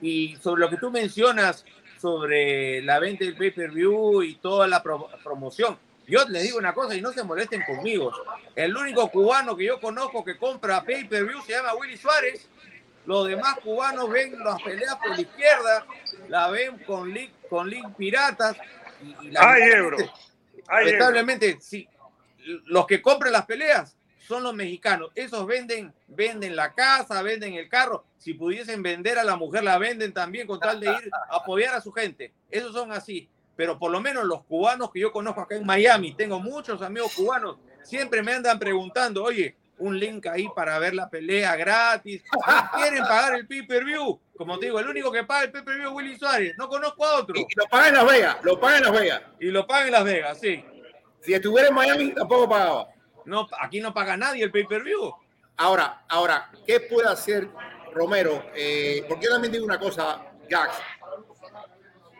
[0.00, 1.64] Y sobre lo que tú mencionas
[2.00, 7.00] sobre la venta del pay-per-view y toda la promoción, yo les digo una cosa y
[7.00, 8.12] no se molesten conmigo.
[8.54, 12.48] El único cubano que yo conozco que compra pay-per-view se llama Willy Suárez
[13.06, 15.86] los demás cubanos ven las peleas por la izquierda,
[16.28, 18.56] la ven con link, con link piratas.
[19.22, 19.96] Y, la Ay, Ebro.
[20.68, 21.88] lamentablemente, sí,
[22.64, 25.10] los que compran las peleas son los mexicanos.
[25.14, 28.04] Esos venden, venden la casa, venden el carro.
[28.18, 31.74] Si pudiesen vender a la mujer, la venden también con tal de ir a apoyar
[31.74, 32.32] a su gente.
[32.50, 33.28] Esos son así.
[33.56, 37.14] Pero por lo menos los cubanos que yo conozco acá en Miami, tengo muchos amigos
[37.14, 42.22] cubanos, siempre me andan preguntando, oye, un link ahí para ver la pelea gratis.
[42.76, 44.20] quieren pagar el pay-per-view.
[44.36, 46.54] Como te digo, el único que paga el pay-per-view es Willy Suárez.
[46.58, 47.36] No conozco a otro.
[47.36, 49.22] Y lo paga en Las Vegas, lo paga en Las Vegas.
[49.40, 50.64] Y lo paga en Las Vegas, sí.
[51.20, 52.88] Si estuviera en Miami, tampoco pagaba.
[53.26, 55.14] No, aquí no paga nadie el pay-per-view.
[55.58, 57.48] Ahora, ahora, ¿qué puede hacer
[57.92, 58.46] Romero?
[58.54, 60.76] Eh, porque yo también digo una cosa, Gax.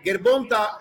[0.03, 0.79] Gerbonta,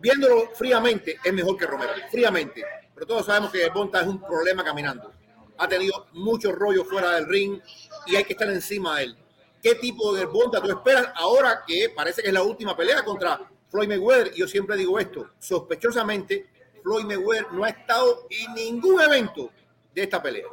[0.00, 1.92] viéndolo fríamente, es mejor que Romero.
[2.10, 2.64] Fríamente
[3.00, 5.10] pero todos sabemos que Bonta es un problema caminando.
[5.56, 7.58] Ha tenido muchos rollos fuera del ring
[8.04, 9.16] y hay que estar encima de él.
[9.62, 13.40] ¿Qué tipo de Bonta tú esperas ahora que parece que es la última pelea contra
[13.70, 14.34] Floyd Mayweather?
[14.34, 16.49] Yo siempre digo esto, sospechosamente
[16.82, 19.50] Floyd Mayweather no ha estado en ningún evento
[19.94, 20.46] de esta pelea.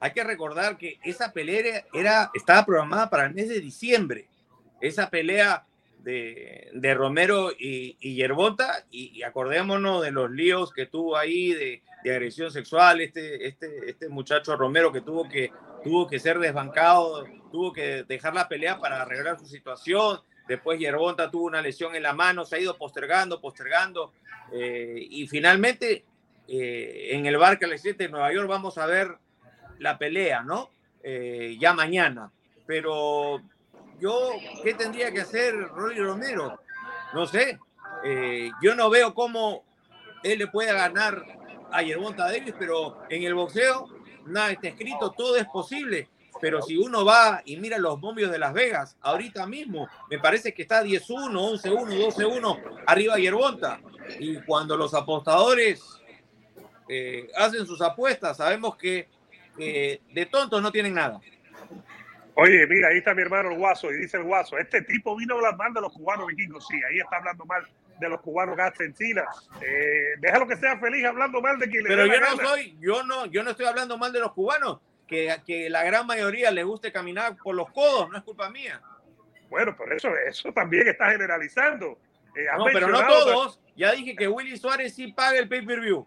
[0.00, 4.28] Hay que recordar que esa pelea era, estaba programada para el mes de diciembre.
[4.80, 5.66] Esa pelea
[6.06, 12.52] de, Romero y, y Yerbota, y, acordémonos de los líos que tuvo ahí de, agresión
[12.52, 15.50] sexual, este, este, este muchacho Romero que tuvo que,
[15.82, 21.30] tuvo que ser desbancado, tuvo que dejar la pelea para arreglar su situación, después Yerbonta
[21.30, 24.12] tuvo una lesión en la mano, se ha ido postergando, postergando,
[24.52, 26.04] eh, y finalmente
[26.48, 29.16] eh, en el Barclays 7 de Nueva York vamos a ver
[29.78, 30.70] la pelea, ¿no?
[31.02, 32.30] Eh, ya mañana.
[32.66, 33.40] Pero
[34.00, 34.30] yo,
[34.62, 36.60] ¿qué tendría que hacer Rolly Romero?
[37.14, 37.58] No sé.
[38.60, 39.64] yo no veo cómo
[40.22, 41.24] él le puede ganar
[41.70, 43.88] a Yerbonta Davis, pero en el boxeo
[44.26, 46.08] nada está escrito, todo es posible.
[46.40, 50.52] Pero si uno va y mira los bombios de Las Vegas, ahorita mismo me parece
[50.52, 53.80] que está 10-1, 11-1, 12-1 arriba Yerbonta.
[54.18, 55.82] Y cuando los apostadores
[56.88, 59.08] eh, hacen sus apuestas, sabemos que
[59.56, 61.18] de tontos no tienen nada.
[62.38, 65.34] Oye, mira, ahí está mi hermano el Guaso, y dice el Guaso, este tipo vino
[65.34, 67.66] a hablar mal de los cubanos vikingos, sí, ahí está hablando mal
[67.98, 69.24] de los cubanos gastos en China.
[69.62, 73.02] Eh, déjalo que sea feliz hablando mal de quien le Pero yo no soy, yo
[73.04, 76.64] no, yo no estoy hablando mal de los cubanos, que, que la gran mayoría le
[76.64, 78.80] guste caminar por los codos, no es culpa mía.
[79.48, 81.98] Bueno, pero eso, eso también está generalizando.
[82.34, 83.60] Eh, no, pero no todos.
[83.76, 86.06] Ya dije que Willy Suárez sí paga el pay-per-view.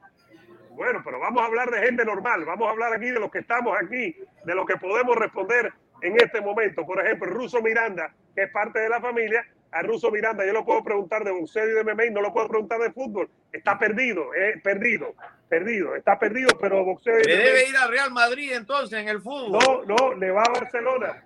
[0.71, 2.45] Bueno, pero vamos a hablar de gente normal.
[2.45, 6.15] Vamos a hablar aquí de los que estamos aquí, de lo que podemos responder en
[6.19, 6.85] este momento.
[6.85, 10.65] Por ejemplo, Russo Miranda, que es parte de la familia, a Russo Miranda, yo lo
[10.65, 13.29] puedo preguntar de boxeo y de MMA, no lo puedo preguntar de fútbol.
[13.51, 15.13] Está perdido, eh, perdido,
[15.47, 19.51] perdido, está perdido, pero boxeo Le debe ir a Real Madrid entonces en el fútbol.
[19.51, 21.23] No, no, le va a Barcelona.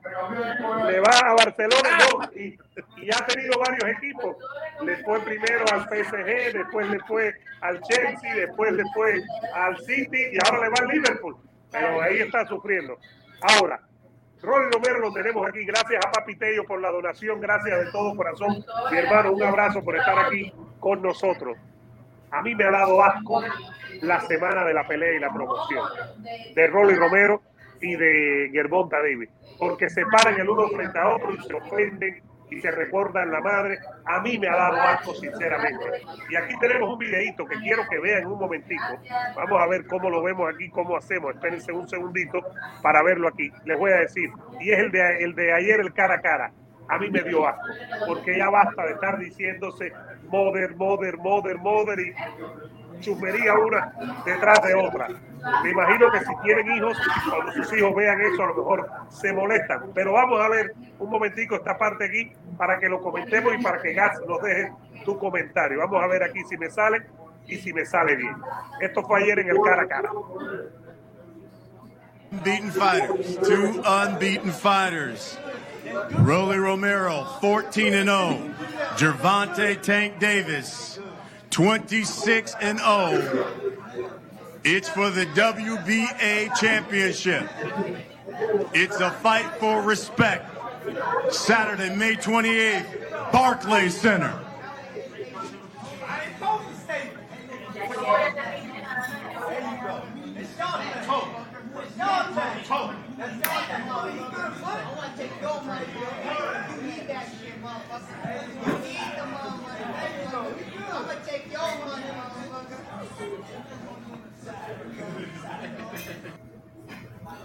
[0.88, 2.58] Le va a Barcelona no, y,
[2.98, 4.36] y, ha tenido varios equipos.
[4.84, 9.22] Le fue primero al PSG, después le fue al Chelsea, después le fue
[9.54, 11.38] al City y ahora le va al Liverpool.
[11.72, 12.98] Pero ahí está sufriendo.
[13.42, 13.82] Ahora,
[14.44, 15.64] Rolly Romero lo tenemos aquí.
[15.66, 17.40] Gracias a Papi Tello por la donación.
[17.40, 18.64] Gracias de todo corazón.
[18.92, 21.58] Mi hermano, un abrazo por estar aquí con nosotros.
[22.30, 23.42] A mí me ha dado asco
[24.02, 25.84] la semana de la pelea y la promoción
[26.56, 27.42] de Rolly Romero
[27.80, 29.30] y de Gervonta David,
[29.60, 32.24] porque se paran el uno frente a otro y se ofenden
[32.54, 33.80] y se recuerdan la madre.
[34.06, 35.86] A mí me ha dado asco, sinceramente.
[36.30, 39.00] Y aquí tenemos un videito que quiero que vean un momentico.
[39.36, 41.34] Vamos a ver cómo lo vemos aquí, cómo hacemos.
[41.36, 42.40] Espérense un segundito
[42.82, 43.52] para verlo aquí.
[43.66, 44.30] Les voy a decir.
[44.60, 46.52] Y es el de, el de ayer, el cara a cara.
[46.90, 47.62] A mí me dio asco,
[48.08, 49.94] porque ya basta de estar diciéndose
[50.30, 52.14] mother, mother, mother, mother y
[53.04, 53.94] chumería una
[54.26, 55.10] detrás de otra.
[55.64, 56.98] Me imagino que si tienen hijos,
[57.30, 59.92] cuando sus hijos vean eso, a lo mejor se molestan.
[59.94, 63.82] Pero vamos a ver un momentico esta parte aquí para que lo comentemos y para
[63.82, 64.72] que Gas nos deje
[65.04, 65.80] tu comentario.
[65.80, 67.06] Vamos a ver aquí si me sale
[67.48, 68.36] y si me sale bien.
[68.80, 70.10] Esto fue ayer en el cara a cara.
[72.32, 75.38] Unbeaten fighters, two unbeaten fighters.
[76.20, 78.56] Rolly Romero, 14 and 0.
[78.98, 81.00] Gervonta Tank Davis,
[81.54, 83.48] 26 and 0.
[84.64, 87.48] It's for the WBA championship.
[88.74, 90.50] It's a fight for respect.
[91.30, 94.44] Saturday, May 28th, Barclays Center.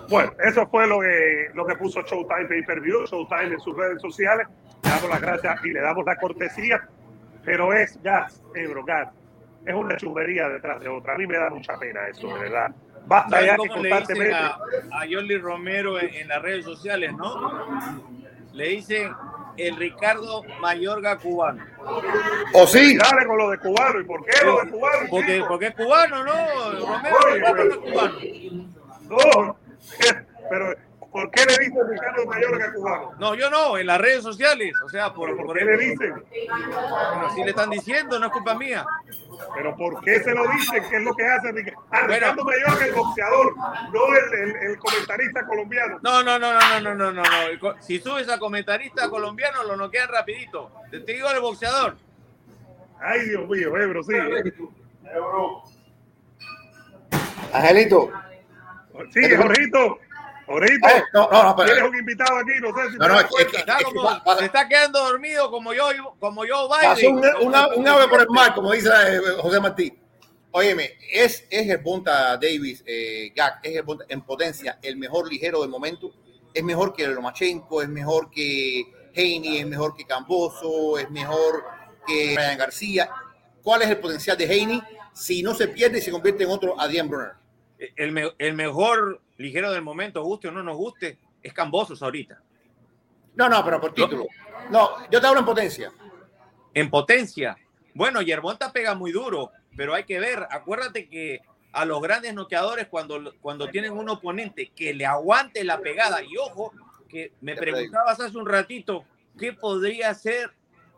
[0.08, 3.76] Bueno, eso fue lo que, lo que puso Showtime Pay Per View, Showtime en sus
[3.76, 4.46] redes sociales.
[4.82, 6.88] Le damos las gracias y le damos la cortesía,
[7.44, 9.10] pero es gas, Ebro, gas.
[9.66, 11.14] Es una chumería detrás de otra.
[11.14, 12.74] A mí me da mucha pena eso, de verdad.
[13.06, 14.34] Basta ya que constantemente.
[14.34, 14.58] a,
[14.92, 18.06] a Romero en, en, las redes sociales, ¿no?
[18.52, 19.12] Le dicen
[19.58, 21.64] el Ricardo Mayorga cubano.
[22.52, 22.96] ¿O sí?
[22.96, 24.00] Dale con lo de cubano.
[24.00, 25.06] ¿Y por qué lo de cubano?
[25.10, 26.32] Porque, porque es cubano, ¿no?
[26.86, 28.18] Romero Oye, no es cubano.
[29.08, 29.58] No,
[30.50, 30.74] pero
[31.10, 33.12] ¿por qué le dicen Ricardo Mayorga cubano?
[33.18, 34.74] No, yo no, en las redes sociales.
[34.84, 36.14] O sea, por, ¿Por, por qué le dicen?
[36.14, 38.84] Bueno, si le están diciendo, no es culpa mía.
[39.54, 40.82] Pero ¿por qué se lo dicen?
[40.88, 41.48] ¿Qué es lo que hace?
[41.90, 42.60] Ah, Ricardo bueno.
[42.66, 45.98] Mayorga, el boxeador, no el, el, el, comentarista colombiano.
[46.02, 47.82] No, no, no, no, no, no, no, no.
[47.82, 50.72] Si subes a comentarista colombiano, lo noquean rapidito.
[50.90, 51.96] Te digo el boxeador.
[53.00, 54.14] Ay, Dios mío, Ebro, sí.
[54.14, 55.62] Ebro.
[57.52, 58.10] Angelito.
[59.10, 59.98] Sí, Jorgito.
[60.48, 60.88] Jorgito.
[60.88, 63.26] Eh, no, no, no, pero, Tienes un invitado aquí, no sé si no, no, es
[63.26, 65.86] que, es que, como, para- se está quedando dormido como yo,
[66.18, 67.16] como yo pasó Biden.
[67.16, 69.92] un, una- un ave por el mar, como dice eh, José Martí.
[70.50, 75.28] Óyeme, es, es el Bonta Davis, eh, Gak, es el Bonta en potencia, el mejor
[75.30, 76.10] ligero del momento.
[76.54, 78.82] Es mejor que Lomachenko, es mejor que
[79.14, 81.64] Haney, es mejor que Camboso, es mejor
[82.06, 83.10] que Ryan García.
[83.62, 84.82] ¿Cuál es el potencial de Haney
[85.12, 87.32] si no se pierde y se convierte en otro Adrian Brunner?
[87.96, 92.42] El, me- el mejor ligero del momento, guste o no nos guste, es Cambosos ahorita.
[93.34, 94.26] No, no, pero por título.
[94.70, 95.92] No, yo te hablo en potencia.
[96.74, 97.56] En potencia.
[97.94, 100.46] Bueno, Yerbonta pega muy duro, pero hay que ver.
[100.50, 101.40] Acuérdate que
[101.72, 106.36] a los grandes noqueadores, cuando, cuando tienen un oponente que le aguante la pegada, y
[106.36, 106.72] ojo,
[107.08, 109.04] que me preguntabas hace un ratito,
[109.38, 110.52] ¿qué podría hacer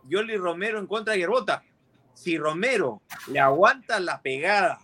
[0.08, 1.62] Yoli Romero en contra de Yerbota?
[2.14, 4.80] Si Romero le aguanta la pegada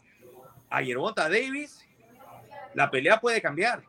[0.68, 1.85] a Yerbota Davis,
[2.76, 3.82] la pelea puede cambiar.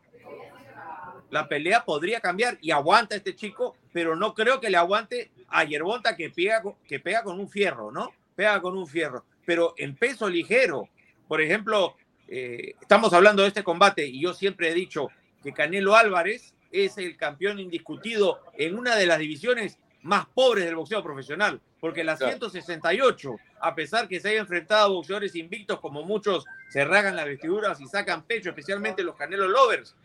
[1.30, 5.66] La pelea podría cambiar y aguanta este chico, pero no creo que le aguante a
[5.66, 8.14] Yerbota que pega, que pega con un fierro, ¿no?
[8.34, 9.26] Pega con un fierro.
[9.46, 10.88] Pero en peso ligero,
[11.28, 11.98] por ejemplo,
[12.30, 15.10] eh, estamos hablando de este combate y yo siempre he dicho
[15.44, 20.76] que Canelo Álvarez es el campeón indiscutido en una de las divisiones más pobres del
[20.76, 26.04] boxeo profesional, porque la 168, a pesar que se haya enfrentado a boxeadores invictos como
[26.04, 29.96] muchos se ragan las vestiduras y sacan pecho, especialmente los Canelo Lovers,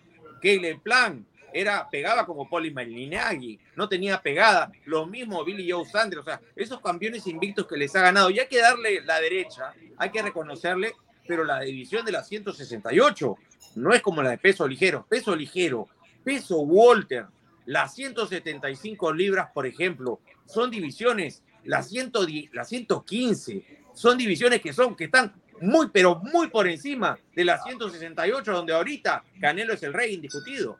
[0.43, 6.23] Caleb Plan era pegaba como Poli Malignaggi, no tenía pegada, lo mismo Billy Joe Sanders,
[6.23, 9.75] o sea, esos campeones invictos que les ha ganado, y hay que darle la derecha,
[9.99, 10.95] hay que reconocerle,
[11.27, 13.37] pero la división de la 168
[13.77, 15.89] no es como la de peso ligero, peso ligero
[16.23, 17.27] peso Walter,
[17.67, 24.97] las 175 libras, por ejemplo, son divisiones, las, 110, las 115, son divisiones que son,
[24.97, 29.93] que están muy, pero muy por encima de las 168, donde ahorita Canelo es el
[29.93, 30.79] rey indiscutido.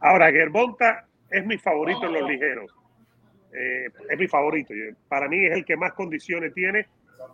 [0.00, 2.70] Ahora, Gerbonta es mi favorito en los ligeros.
[3.52, 4.72] Eh, es mi favorito.
[5.08, 6.86] Para mí es el que más condiciones tiene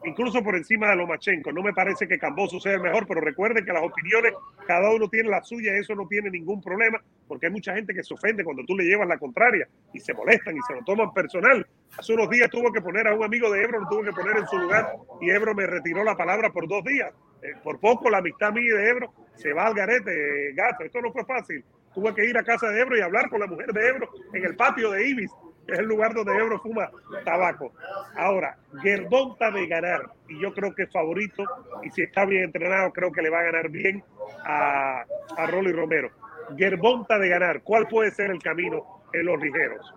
[0.05, 1.53] incluso por encima de Lomachenko.
[1.53, 4.33] No me parece que Camboso sea el mejor, pero recuerden que las opiniones,
[4.67, 8.03] cada uno tiene la suya, eso no tiene ningún problema, porque hay mucha gente que
[8.03, 11.13] se ofende cuando tú le llevas la contraria y se molestan y se lo toman
[11.13, 11.67] personal.
[11.99, 14.37] Hace unos días tuvo que poner a un amigo de Ebro, lo tuvo que poner
[14.37, 17.13] en su lugar y Ebro me retiró la palabra por dos días.
[17.43, 20.85] Eh, por poco la amistad mía de Ebro se va al garete, gato.
[20.85, 21.65] Esto no fue fácil.
[21.95, 24.45] Tuve que ir a casa de Ebro y hablar con la mujer de Ebro en
[24.45, 25.31] el patio de Ibis
[25.67, 26.91] es el lugar donde Ebro fuma
[27.25, 27.73] tabaco.
[28.17, 31.45] Ahora, Gerbonta de ganar, y yo creo que es favorito,
[31.83, 34.03] y si está bien entrenado, creo que le va a ganar bien
[34.45, 35.05] a,
[35.37, 36.11] a Rolly Romero.
[36.57, 39.95] Gerbonta de ganar, ¿cuál puede ser el camino en los ligeros?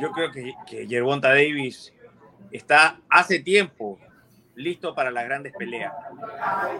[0.00, 1.92] Yo creo que, que Gerbonta Davis
[2.50, 3.98] está hace tiempo
[4.54, 5.92] listo para las grandes peleas,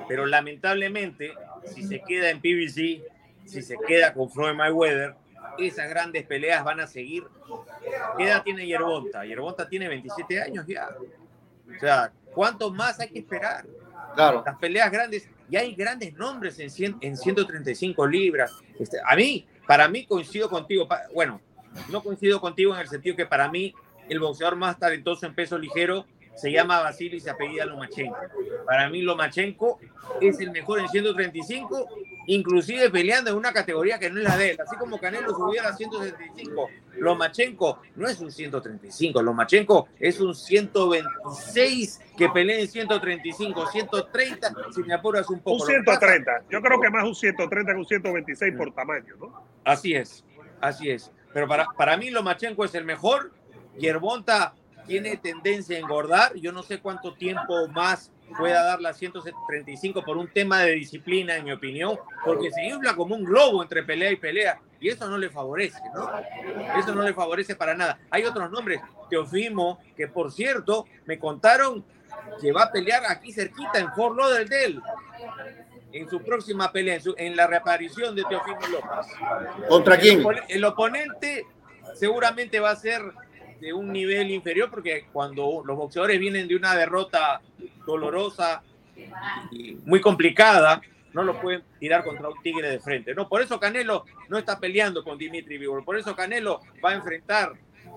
[0.08, 1.34] pero lamentablemente,
[1.74, 3.02] si se queda en PBC,
[3.44, 5.14] si se queda con Floyd Mayweather,
[5.58, 7.24] esas grandes peleas van a seguir.
[8.16, 9.24] ¿Qué edad tiene Yerbonta?
[9.24, 10.88] Yerbonta tiene 27 años ya.
[11.68, 13.66] O sea, ¿cuánto más hay que esperar?
[14.14, 14.42] Claro.
[14.44, 18.52] Las peleas grandes, y hay grandes nombres en, en 135 libras.
[18.78, 21.40] Este, a mí, para mí coincido contigo, bueno,
[21.90, 23.74] no coincido contigo en el sentido que para mí
[24.08, 28.16] el boxeador más talentoso en peso ligero se llama Vasily y se apellida Lomachenko.
[28.66, 29.80] Para mí Lomachenko
[30.20, 31.88] es el mejor en 135,
[32.26, 34.60] inclusive peleando en una categoría que no es la de él.
[34.60, 42.00] Así como Canelo subió a 165, Lomachenko no es un 135, Lomachenko es un 126
[42.16, 45.62] que pelea en 135, 130, si me apuras un poco.
[45.62, 49.42] Un 130, yo creo que más un 130 que un 126 por tamaño, ¿no?
[49.64, 50.22] Así es,
[50.60, 51.10] así es.
[51.36, 53.30] Pero para, para mí Lomachenko es el mejor,
[53.76, 54.54] Yerbonta
[54.86, 56.34] tiene tendencia a engordar.
[56.36, 61.36] Yo no sé cuánto tiempo más pueda dar la 135 por un tema de disciplina,
[61.36, 65.10] en mi opinión, porque se infla como un globo entre pelea y pelea y eso
[65.10, 66.10] no le favorece, ¿no?
[66.78, 67.98] Eso no le favorece para nada.
[68.08, 71.84] Hay otros nombres, Teofimo, que por cierto me contaron
[72.40, 74.80] que va a pelear aquí cerquita en Fort Lauderdale
[75.92, 79.06] en su próxima pelea, en, la reaparición de Teofimo López.
[79.68, 80.22] ¿Contra quién?
[80.48, 81.46] el oponente
[81.94, 83.02] seguramente va a ser
[83.60, 87.40] de un nivel inferior, porque cuando los boxeadores vienen de una derrota
[87.86, 88.62] dolorosa
[89.50, 90.80] y muy complicada,
[91.12, 93.14] no lo pueden tirar contra un tigre de frente.
[93.14, 96.94] No, por eso Canelo no está peleando con Dimitri Vigor, por eso Canelo va a
[96.94, 97.54] enfrentar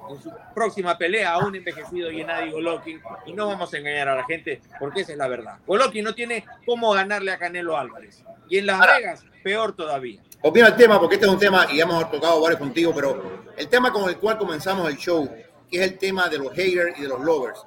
[0.10, 4.16] en su próxima pelea a un envejecido Gennady Golovkin y no vamos a engañar a
[4.16, 5.60] la gente porque esa es la verdad.
[5.66, 10.22] Golovkin no tiene cómo ganarle a Canelo Álvarez y en Las Vegas peor todavía.
[10.42, 13.68] Opina el tema porque este es un tema y hemos tocado varios contigo, pero el
[13.68, 15.30] tema con el cual comenzamos el show
[15.70, 17.62] que es el tema de los haters y de los lovers.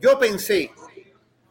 [0.00, 0.72] Yo pensé,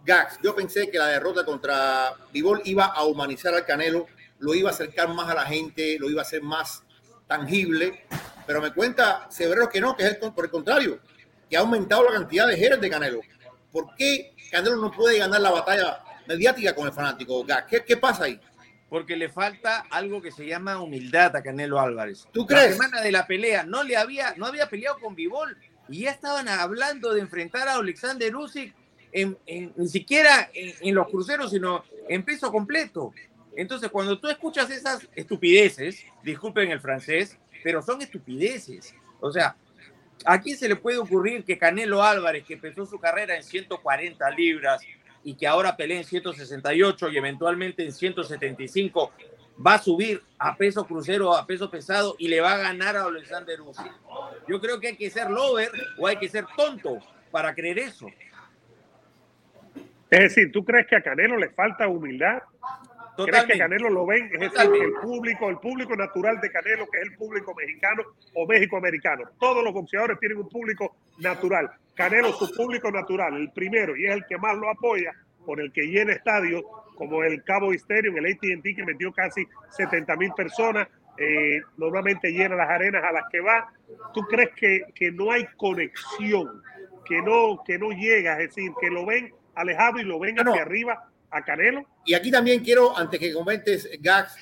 [0.04, 4.08] Gax, yo pensé que la derrota contra Vivol iba a humanizar al Canelo,
[4.40, 6.84] lo iba a acercar más a la gente, lo iba a hacer más
[7.28, 8.06] tangible,
[8.50, 11.00] pero me cuenta Severo que no, que es por el contrario,
[11.48, 13.20] que ha aumentado la cantidad de haters de Canelo.
[13.72, 17.46] ¿Por qué Canelo no puede ganar la batalla mediática con el fanático?
[17.70, 18.42] ¿qué, qué pasa ahí?
[18.90, 22.28] porque le falta algo que se llama humildad a Canelo Álvarez.
[22.32, 22.72] ¿Tú crees?
[22.72, 25.56] La semana de la pelea no le había, no había peleado con Vivol
[25.88, 28.74] y ya estaban hablando de enfrentar a Alexander Usyk
[29.12, 29.38] en,
[29.76, 33.14] ni siquiera en, los cruceros, sino en peso completo.
[33.56, 38.94] Entonces, cuando tú escuchas esas estupideces, disculpen el francés, pero son estupideces.
[39.20, 39.56] O sea,
[40.26, 44.30] ¿a quién se le puede ocurrir que Canelo Álvarez, que empezó su carrera en 140
[44.32, 44.82] libras
[45.24, 49.12] y que ahora pelea en 168 y eventualmente en 175,
[49.66, 53.04] va a subir a peso crucero, a peso pesado y le va a ganar a
[53.04, 53.92] Alexander Usyk?
[54.48, 57.00] Yo creo que hay que ser lover o hay que ser tonto
[57.32, 58.08] para creer eso.
[60.10, 62.42] Es decir, ¿tú crees que a Canelo le falta humildad?
[63.26, 64.30] ¿Crees que Canelo lo ven?
[64.34, 68.04] Es decir, el público, el público natural de Canelo, que es el público mexicano
[68.36, 69.24] o México-americano.
[69.40, 71.70] Todos los boxeadores tienen un público natural.
[71.96, 75.14] Canelo su público natural, el primero, y es el que más lo apoya,
[75.46, 76.64] por el que llena estadios,
[76.96, 82.56] como el Cabo Stadium, el AT&T, que metió casi 70 mil personas, eh, normalmente llena
[82.56, 83.68] las arenas a las que va.
[84.14, 86.62] ¿Tú crees que, que no hay conexión,
[87.06, 90.62] que no, que no llega, es decir, que lo ven alejado y lo ven hacia
[90.62, 91.86] arriba a Canelo.
[92.06, 94.36] Y aquí también quiero, antes que comentes, Gax,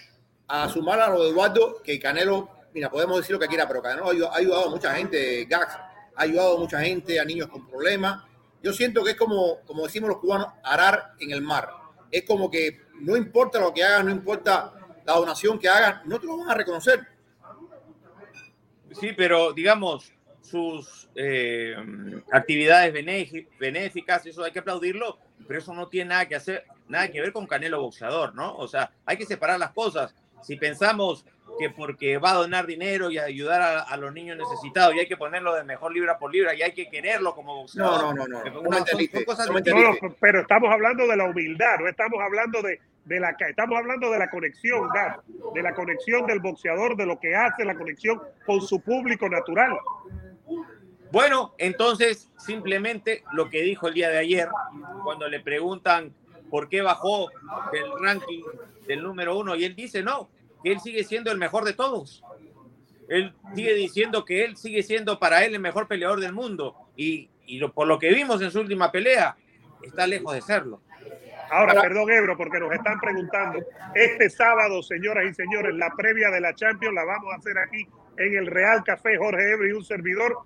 [0.48, 3.82] a sumar a lo de Eduardo, que Canelo, mira, podemos decir lo que quiera, pero
[3.82, 5.76] Canelo ha ayudado a mucha gente, Gax,
[6.16, 8.24] ha ayudado a mucha gente, a niños con problemas.
[8.64, 11.70] Yo siento que es como, como decimos los cubanos, arar en el mar.
[12.12, 14.74] Es como que no importa lo que hagas, no importa
[15.06, 17.06] la donación que hagas, no te lo van a reconocer.
[19.00, 20.12] Sí, pero digamos,
[20.42, 21.76] sus eh,
[22.32, 22.94] actividades
[23.60, 27.32] benéficas, eso hay que aplaudirlo, pero eso no tiene nada que hacer, nada que ver
[27.32, 28.56] con Canelo boxeador, ¿no?
[28.56, 30.16] O sea, hay que separar las cosas.
[30.42, 31.26] Si pensamos
[31.58, 35.18] que porque va a donar dinero y ayudar a, los niños necesitados y hay que
[35.18, 38.02] ponerlo de mejor libra por libra y hay que quererlo como boxeador.
[38.02, 38.62] No, no, no, no.
[38.62, 44.12] no, pero estamos hablando de la humildad, no estamos hablando de, de la estamos hablando
[44.12, 44.90] de la conexión,
[45.54, 49.78] de la conexión del boxeador, de lo que hace, la conexión con su público natural.
[51.12, 54.50] Bueno, entonces simplemente lo que dijo el día de ayer,
[55.04, 56.14] cuando le preguntan
[56.50, 57.30] por qué bajó
[57.72, 58.43] del ranking
[58.88, 60.30] del número uno, y él dice no,
[60.64, 62.24] que él sigue siendo el mejor de todos.
[63.10, 67.30] Él sigue diciendo que él sigue siendo para él el mejor peleador del mundo, y,
[67.74, 69.38] por lo que vimos en su última pelea,
[69.82, 70.82] está lejos de serlo.
[71.50, 73.60] Ahora, perdón, Ebro, porque nos están preguntando.
[73.95, 77.88] Este sábado, señoras y señores, la previa de la Champions la vamos a hacer aquí
[78.18, 80.39] en el Real Café Jorge Ebro y un servidor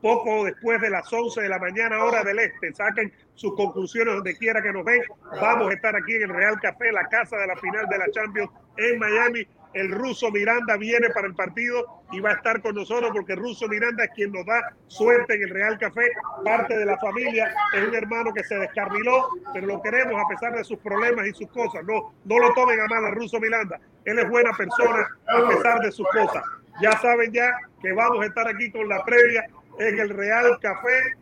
[0.00, 2.72] poco después de las 11 de la mañana, hora del este.
[2.72, 5.02] Saquen sus conclusiones donde quiera que nos ven.
[5.40, 8.10] Vamos a estar aquí en el Real Café, la casa de la final de la
[8.10, 9.46] Champions en Miami.
[9.72, 13.38] El ruso Miranda viene para el partido y va a estar con nosotros porque el
[13.38, 16.10] ruso Miranda es quien nos da suerte en el Real Café,
[16.44, 20.56] parte de la familia, es un hermano que se descarriló, pero lo queremos a pesar
[20.56, 21.84] de sus problemas y sus cosas.
[21.84, 23.78] No, no lo tomen a mal al ruso Miranda.
[24.04, 26.42] Él es buena persona a pesar de sus cosas.
[26.82, 29.46] Ya saben ya que vamos a estar aquí con la previa
[29.80, 31.16] en el Real Café.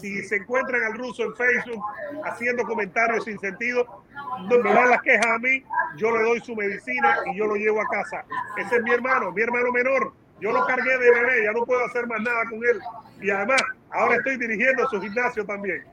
[0.00, 1.82] Si se encuentran al ruso en Facebook
[2.24, 4.02] haciendo comentarios sin sentido,
[4.48, 5.62] no me dan las quejas a mí,
[5.96, 8.24] yo le doy su medicina y yo lo llevo a casa.
[8.56, 10.12] Ese es mi hermano, mi hermano menor.
[10.40, 12.80] Yo lo cargué de bebé, ya no puedo hacer más nada con él.
[13.20, 15.84] Y además, ahora estoy dirigiendo su gimnasio también.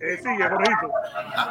[0.00, 0.44] Eh, sigue,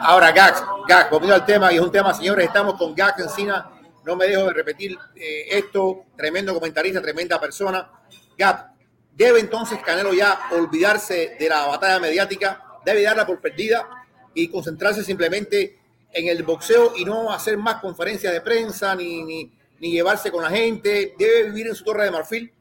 [0.02, 3.70] Ahora, Gax, Gax, volviendo al tema, y es un tema, señores, estamos con Gax Encina.
[4.06, 6.06] No me dejo de repetir eh, esto.
[6.18, 7.90] Tremendo comentarista, tremenda persona.
[8.38, 8.71] Gax,
[9.14, 13.88] Debe entonces Canelo ya olvidarse de la batalla mediática, debe darla por perdida
[14.34, 15.78] y concentrarse simplemente
[16.14, 20.44] en el boxeo y no hacer más conferencias de prensa ni, ni, ni llevarse con
[20.44, 21.14] la gente.
[21.18, 22.54] Debe vivir en su torre de marfil.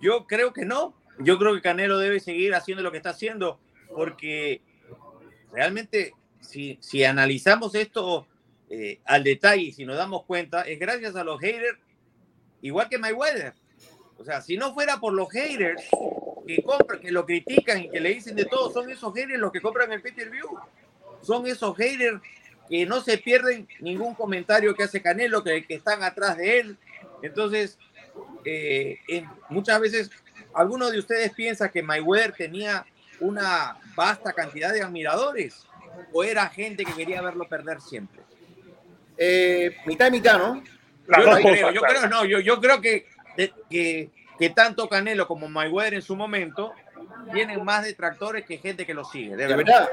[0.00, 0.94] Yo creo que no.
[1.18, 3.58] Yo creo que Canelo debe seguir haciendo lo que está haciendo
[3.94, 4.60] porque
[5.52, 8.26] realmente si, si analizamos esto
[8.68, 11.78] eh, al detalle, si nos damos cuenta, es gracias a los haters,
[12.62, 13.54] igual que Mayweather.
[14.18, 15.82] O sea, si no fuera por los haters
[16.46, 19.52] que compran, que lo critican y que le dicen de todo, son esos haters los
[19.52, 20.48] que compran el Peter View.
[21.22, 22.20] Son esos haters
[22.68, 26.78] que no se pierden ningún comentario que hace Canelo, que, que están atrás de él.
[27.22, 27.78] Entonces,
[28.44, 28.98] eh,
[29.48, 30.10] muchas veces,
[30.54, 32.86] algunos de ustedes piensan que Mayweather tenía
[33.20, 35.66] una vasta cantidad de admiradores
[36.12, 38.22] o era gente que quería verlo perder siempre.
[39.16, 40.62] Eh, mitad y mitad, ¿no?
[41.08, 43.06] Yo, creo, yo creo, no, yo, yo creo que
[43.70, 46.72] que, que tanto Canelo como Mayweather en su momento
[47.32, 49.36] tienen más detractores que gente que lo sigue.
[49.36, 49.88] ¿De, verdad?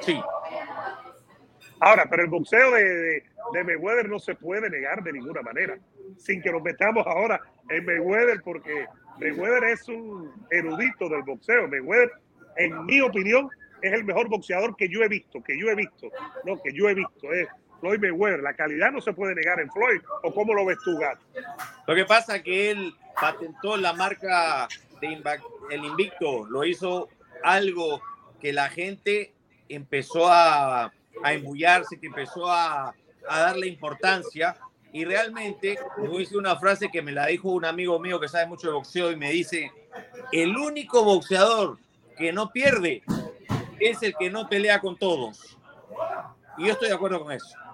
[0.00, 0.20] Sí.
[1.80, 3.22] Ahora, pero el boxeo de,
[3.52, 5.78] de, Mayweather no se puede negar de ninguna manera,
[6.16, 8.86] sin que nos metamos ahora en Mayweather, porque
[9.20, 11.68] Mayweather es un erudito del boxeo.
[11.68, 12.12] Mayweather,
[12.56, 13.50] en mi opinión,
[13.82, 16.10] es el mejor boxeador que yo he visto, que yo he visto,
[16.44, 17.32] no, que yo he visto.
[17.32, 17.48] Es,
[17.80, 18.40] Floyd Mayweather.
[18.40, 20.00] La calidad no se puede negar en Floyd.
[20.22, 21.20] ¿O cómo lo ves tú, Gato?
[21.86, 24.68] Lo que pasa es que él patentó la marca
[25.00, 26.46] de invicto.
[26.46, 27.08] Lo hizo
[27.42, 28.00] algo
[28.40, 29.32] que la gente
[29.68, 30.92] empezó a,
[31.24, 32.94] embullarse, que empezó a,
[33.28, 34.56] darle importancia
[34.92, 38.46] Y realmente, me hice una frase que me la dijo un amigo mío que sabe
[38.46, 39.72] mucho de boxeo y me dice,
[40.32, 41.78] el único boxeador
[42.16, 43.02] que no pierde
[43.78, 45.58] es el que no pelea con todos.
[46.56, 47.65] Y yo estoy de acuerdo con eso.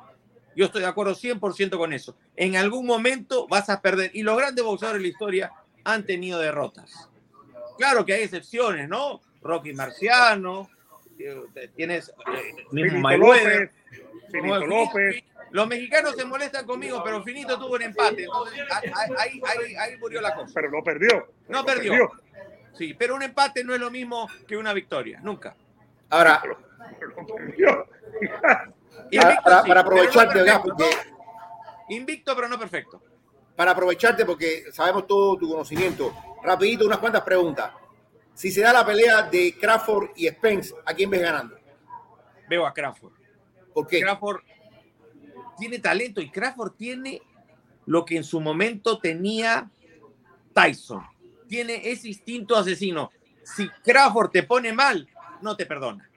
[0.55, 2.17] Yo estoy de acuerdo 100% con eso.
[2.37, 4.11] En algún momento vas a perder.
[4.15, 5.53] Y los grandes boxeadores de la historia
[5.85, 7.09] han tenido derrotas.
[7.79, 9.21] Claro que hay excepciones, ¿no?
[9.43, 10.69] Rocky Marciano,
[11.19, 13.71] eh, tienes eh, mismo López,
[14.33, 15.25] López.
[15.51, 18.27] Los mexicanos se molestan conmigo, pero Finito tuvo un empate.
[19.19, 19.41] ahí,
[19.79, 20.53] ahí, murió la cosa.
[20.55, 21.29] Pero no perdió.
[21.49, 22.11] No perdió.
[22.73, 25.55] Sí, pero un empate no es lo mismo que una victoria, nunca.
[26.09, 26.43] Ahora,
[29.17, 30.45] para, aprovecharte,
[31.89, 33.03] Invicto, pero no perfecto.
[33.55, 36.15] Para aprovecharte, porque sabemos todo tu conocimiento.
[36.43, 37.73] Rapidito, unas cuantas preguntas.
[38.35, 41.57] Si se da la pelea de Crawford y Spence, ¿a quién ves ganando?
[42.49, 43.13] Veo a Crawford.
[43.75, 44.01] ¿Por qué?
[44.01, 44.41] Crawford
[45.59, 47.21] tiene talento y Crawford tiene
[47.87, 49.71] lo que en su momento tenía
[50.55, 51.05] Tyson.
[51.47, 53.11] Tiene ese instinto asesino.
[53.43, 55.09] Si Crawford te pone mal,
[55.43, 56.09] no te perdona.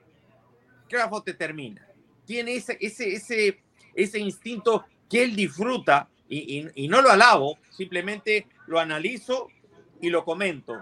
[0.88, 1.85] Crawford te termina.
[2.26, 3.60] Tiene ese, ese, ese,
[3.94, 9.48] ese instinto que él disfruta y, y no lo alabo, simplemente lo analizo
[10.00, 10.74] y lo comento.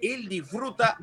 [0.00, 0.96] Él disfruta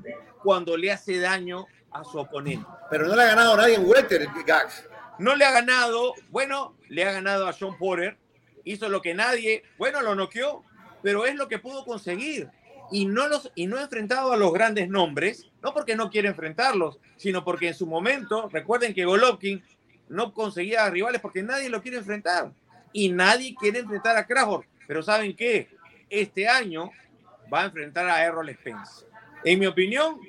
[0.44, 2.66] cuando le hace daño a su oponente.
[2.90, 4.88] Pero no le ha ganado a nadie en Welter, Gax.
[5.18, 8.18] No le ha ganado, bueno, le ha ganado a Sean Porter,
[8.66, 10.64] hizo lo que nadie, bueno, lo noqueó,
[11.02, 12.50] pero es lo que pudo conseguir.
[12.92, 16.28] Y no, los, y no ha enfrentado a los grandes nombres, no porque no quiere
[16.28, 19.64] enfrentarlos, sino porque en su momento, recuerden que Golovkin
[20.08, 22.52] no conseguía rivales porque nadie lo quiere enfrentar.
[22.94, 24.66] Y nadie quiere enfrentar a Crawford.
[24.88, 25.70] Pero ¿saben qué?
[26.10, 26.92] Este año
[27.52, 29.06] va a enfrentar a Errol Spence.
[29.44, 30.20] En mi opinión,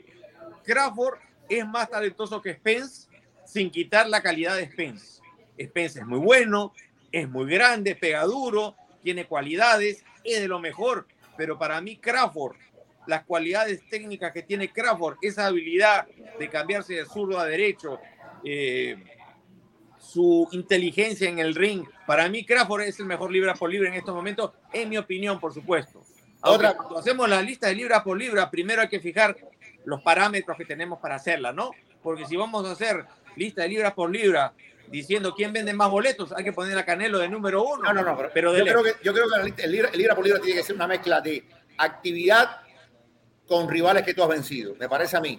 [0.65, 3.09] Crawford es más talentoso que Spence
[3.45, 5.21] sin quitar la calidad de Spence.
[5.59, 6.73] Spence es muy bueno,
[7.13, 11.07] es muy grande, pega duro, tiene cualidades, es de lo mejor,
[11.37, 12.57] pero para mí Crawford,
[13.07, 16.07] las cualidades técnicas que tiene Crawford, esa habilidad
[16.39, 17.99] de cambiarse de zurdo a derecho,
[18.45, 18.97] eh,
[19.99, 23.95] su inteligencia en el ring, para mí Crawford es el mejor libra por libra en
[23.95, 26.03] estos momentos, en mi opinión, por supuesto.
[26.43, 29.37] Ahora, cuando hacemos la lista de libra por libra, primero hay que fijar
[29.85, 31.71] los parámetros que tenemos para hacerla, ¿no?
[32.03, 34.53] Porque si vamos a hacer lista de libra por libra
[34.89, 37.83] diciendo quién vende más boletos, hay que poner a Canelo de número uno.
[37.83, 40.61] No, no, no, pero, yo, creo que, yo, creo que, el libra, por libra tiene
[40.61, 41.45] que ser una mezcla de
[41.79, 42.61] actividad
[43.47, 45.39] con rivales que tú has vencido, me parece a mí.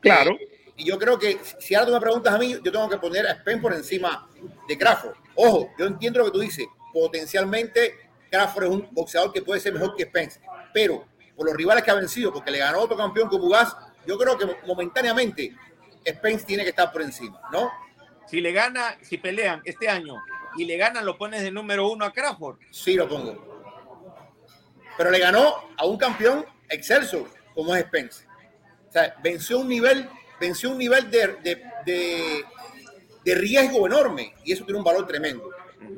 [0.00, 0.32] Claro.
[0.32, 2.98] Eh, y yo creo que si ahora tú me preguntas a mí, yo tengo que
[2.98, 4.28] poner a Spen por encima
[4.66, 5.16] de Crawford.
[5.36, 6.66] Ojo, yo entiendo lo que tú dices.
[6.92, 10.40] Potencialmente, Crawford es un boxeador que puede ser mejor que Spence,
[10.72, 11.06] pero
[11.36, 14.36] por los rivales que ha vencido, porque le ganó otro campeón como Gas, yo creo
[14.36, 15.54] que momentáneamente
[16.06, 17.70] Spence tiene que estar por encima, ¿no?
[18.26, 20.22] Si le gana, si pelean este año
[20.56, 22.58] y le ganan, lo pones de número uno a Crawford.
[22.70, 23.54] Sí, lo pongo.
[24.96, 28.26] Pero le ganó a un campeón excelso como es Spence.
[28.88, 30.08] O sea, venció un nivel,
[30.40, 31.36] venció un nivel de,
[31.84, 35.50] de, riesgo enorme y eso tiene un valor tremendo.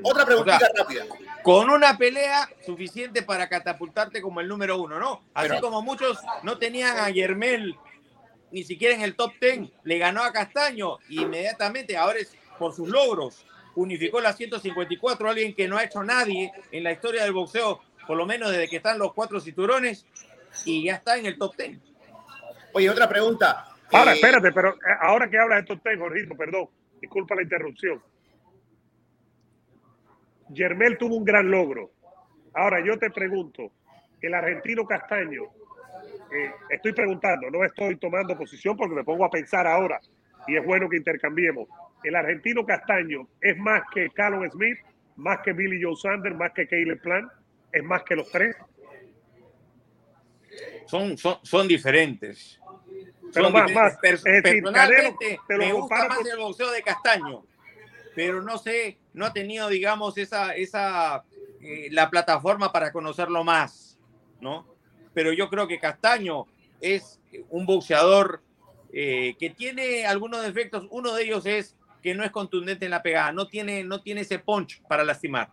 [0.03, 1.05] Otra preguntita rápida.
[1.43, 5.25] Con una pelea suficiente para catapultarte como el número uno, ¿no?
[5.35, 7.77] Así como muchos no tenían a Yermel
[8.51, 12.75] ni siquiera en el top 10, le ganó a Castaño y inmediatamente, ahora es por
[12.75, 13.45] sus logros,
[13.75, 18.17] unificó la 154, alguien que no ha hecho nadie en la historia del boxeo, por
[18.17, 20.07] lo menos desde que están los cuatro cinturones,
[20.65, 21.79] y ya está en el top 10.
[22.73, 23.69] Oye, otra pregunta.
[23.93, 26.69] Ahora, eh, espérate, pero eh, ahora que hablas de top 10, Jorgito, perdón,
[27.01, 28.03] disculpa la interrupción.
[30.49, 31.91] Yermel tuvo un gran logro.
[32.55, 33.73] Ahora yo te pregunto,
[34.21, 35.45] el argentino Castaño
[36.37, 40.01] eh, estoy preguntando, no estoy tomando posición porque me pongo a pensar ahora
[40.47, 41.69] y es bueno que intercambiemos.
[42.05, 44.79] El argentino Castaño es más que Callum Smith,
[45.17, 47.31] más que Billy Joe Sanders, más que Caleb Plant,
[47.73, 48.57] es más que los tres.
[50.87, 52.61] Son, son, son diferentes.
[53.33, 53.97] Pero más, más.
[53.99, 57.45] personalmente, me gusta más el boxeo de Castaño,
[58.15, 61.25] pero no sé, no ha tenido, digamos, esa, esa
[61.61, 63.99] eh, la plataforma para conocerlo más,
[64.41, 64.76] ¿no?
[65.17, 66.45] Pero yo creo que Castaño
[66.79, 68.43] es un boxeador
[68.93, 70.87] eh, que tiene algunos defectos.
[70.91, 74.21] Uno de ellos es que no es contundente en la pegada, no tiene, no tiene
[74.21, 75.49] ese punch para lastimar.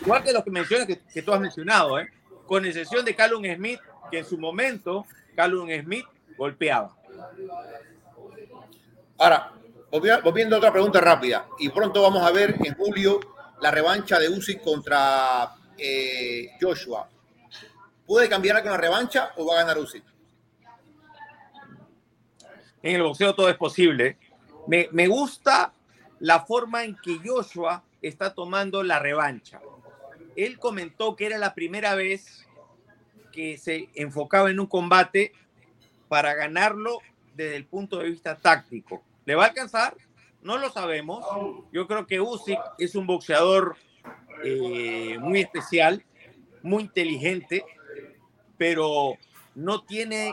[0.00, 2.08] Igual que los que mencionas, que, tú has mencionado, ¿eh?
[2.44, 3.78] con excepción de Callum Smith,
[4.10, 5.06] que en su momento
[5.36, 6.06] Callum Smith
[6.36, 6.96] golpeaba.
[9.16, 9.52] Ahora,
[10.24, 13.20] volviendo a otra pregunta rápida, y pronto vamos a ver en julio
[13.60, 17.08] la revancha de Usyk contra eh, Joshua.
[18.12, 20.04] ¿Puede cambiar con la revancha o va a ganar Usyk?
[22.82, 24.18] En el boxeo todo es posible.
[24.66, 25.72] Me, me gusta
[26.18, 29.62] la forma en que Joshua está tomando la revancha.
[30.36, 32.46] Él comentó que era la primera vez
[33.32, 35.32] que se enfocaba en un combate
[36.08, 36.98] para ganarlo
[37.34, 39.02] desde el punto de vista táctico.
[39.24, 39.96] ¿Le va a alcanzar?
[40.42, 41.24] No lo sabemos.
[41.72, 43.74] Yo creo que Usyk es un boxeador
[44.44, 46.04] eh, muy especial,
[46.62, 47.64] muy inteligente,
[48.62, 49.18] pero
[49.56, 50.32] no tiene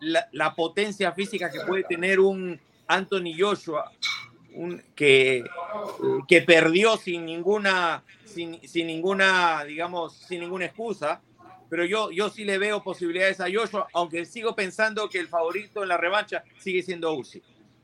[0.00, 3.92] la, potencia física que puede tener un Anthony Joshua,
[4.52, 5.44] un, que,
[6.26, 11.22] que perdió sin ninguna, sin, sin, ninguna, digamos, sin ninguna excusa.
[11.70, 15.84] Pero yo, yo sí le veo posibilidades a Joshua, aunque sigo pensando que el favorito
[15.84, 17.40] en la revancha sigue siendo Uzi.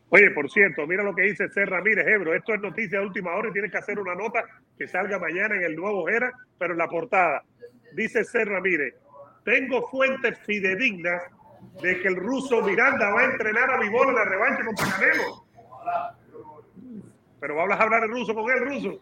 [0.09, 2.35] Oye, por cierto, mira lo que dice Serra Ramírez, Ebro.
[2.35, 4.45] Esto es noticia de última hora y tienes que hacer una nota
[4.77, 7.45] que salga mañana en el nuevo Era, pero en la portada.
[7.93, 8.95] Dice Serra Ramírez,
[9.45, 11.23] tengo fuentes fidedignas
[11.81, 15.45] de que el ruso Miranda va a entrenar a Vivol en la revancha contra Canelo.
[17.41, 19.01] Pero vamos a hablar en ruso con él, ruso.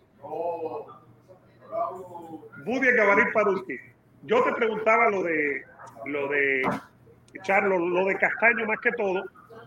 [2.65, 3.77] Budia Gabarit Paruski.
[4.23, 5.63] Yo te preguntaba lo de
[6.07, 6.63] lo de
[7.43, 9.25] Charlo, lo de Castaño más que todo,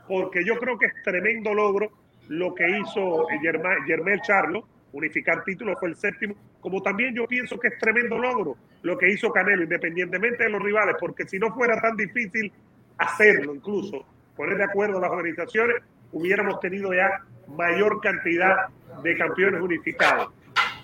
[0.08, 1.92] porque yo creo que es tremendo logro
[2.30, 7.68] lo que hizo Germán Charlo, unificar títulos fue el séptimo, como también yo pienso que
[7.68, 11.82] es tremendo logro lo que hizo Canelo, independientemente de los rivales, porque si no fuera
[11.82, 12.52] tan difícil
[12.98, 15.78] hacerlo, incluso poner de acuerdo las organizaciones,
[16.12, 18.68] hubiéramos tenido ya mayor cantidad
[19.04, 20.30] de campeones unificados.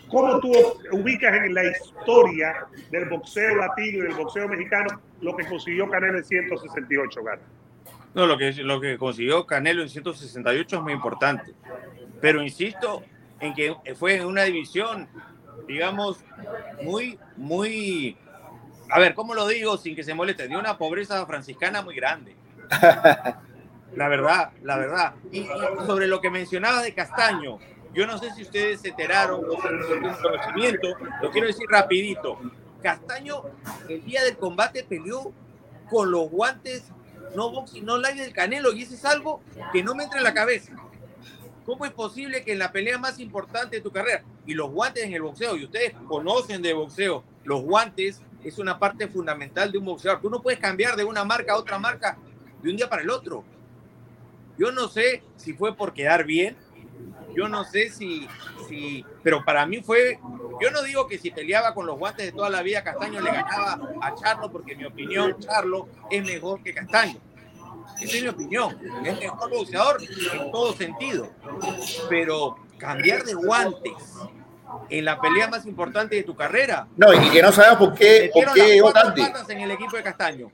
[0.07, 0.51] ¿Cómo tú
[0.91, 6.17] ubicas en la historia del boxeo latino y del boxeo mexicano lo que consiguió Canelo
[6.17, 7.41] en 168, Gana?
[8.15, 11.53] No, lo que, lo que consiguió Canelo en 168 es muy importante.
[12.19, 13.03] Pero insisto
[13.39, 15.07] en que fue una división,
[15.67, 16.19] digamos,
[16.81, 18.17] muy, muy
[18.89, 20.47] a ver, ¿cómo lo digo sin que se moleste?
[20.47, 22.35] De una pobreza franciscana muy grande.
[23.95, 25.15] La verdad, la verdad.
[25.31, 25.47] Y,
[25.87, 27.57] sobre lo que mencionaba de Castaño,
[27.91, 30.89] yo no sé si ustedes se enteraron o un conocimiento,
[31.23, 32.39] lo quiero decir rapidito.
[32.83, 33.41] Castaño,
[33.89, 35.33] el día del combate, peleó
[35.89, 36.91] con los guantes
[37.35, 39.41] no boxing, no live del Canelo, y ese es algo
[39.73, 40.71] que no me entra en la cabeza.
[41.65, 45.03] ¿Cómo es posible que en la pelea más importante de tu carrera, y los guantes
[45.03, 49.77] en el boxeo, y ustedes conocen de boxeo, los guantes es una parte fundamental de
[49.77, 50.21] un boxeador.
[50.21, 52.17] Tú no puedes cambiar de una marca a otra marca
[52.61, 53.43] de un día para el otro.
[54.57, 56.57] Yo no sé si fue por quedar bien,
[57.35, 58.27] yo no sé si,
[58.67, 60.19] si, pero para mí fue,
[60.61, 63.31] yo no digo que si peleaba con los guantes de toda la vida Castaño le
[63.31, 67.19] ganaba a Charlo, porque en mi opinión Charlo es mejor que Castaño.
[68.01, 68.77] Esa es mi opinión.
[69.03, 71.29] Es mejor boxeador en todo sentido.
[72.09, 73.93] Pero cambiar de guantes
[74.89, 76.87] en la pelea más importante de tu carrera.
[76.95, 79.31] No, y que no sabemos por qué, por qué llegó tarde.
[79.49, 80.51] en el equipo de Castaño.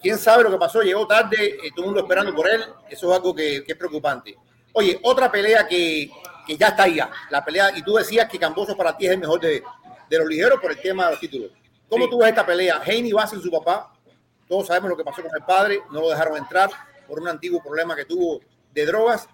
[0.00, 0.82] ¿Quién sabe lo que pasó?
[0.82, 2.62] Llegó tarde, eh, todo el mundo esperando por él.
[2.90, 4.36] Eso es algo que, es preocupante.
[4.74, 6.10] Oye, otra pelea que,
[6.46, 7.10] que, ya está ahí ya.
[7.30, 9.62] La pelea, y tú decías que Camboso para ti es el mejor de,
[10.10, 11.50] de los ligeros por el tema de los títulos.
[11.88, 12.82] ¿Cómo tú ves esta pelea?
[12.84, 13.92] Heini va ser su papá.
[14.48, 15.80] Todos sabemos lo que pasó con el padre.
[15.90, 16.70] No lo dejaron entrar
[17.06, 18.40] por un antiguo problema que tuvo
[18.72, 19.28] de drogas.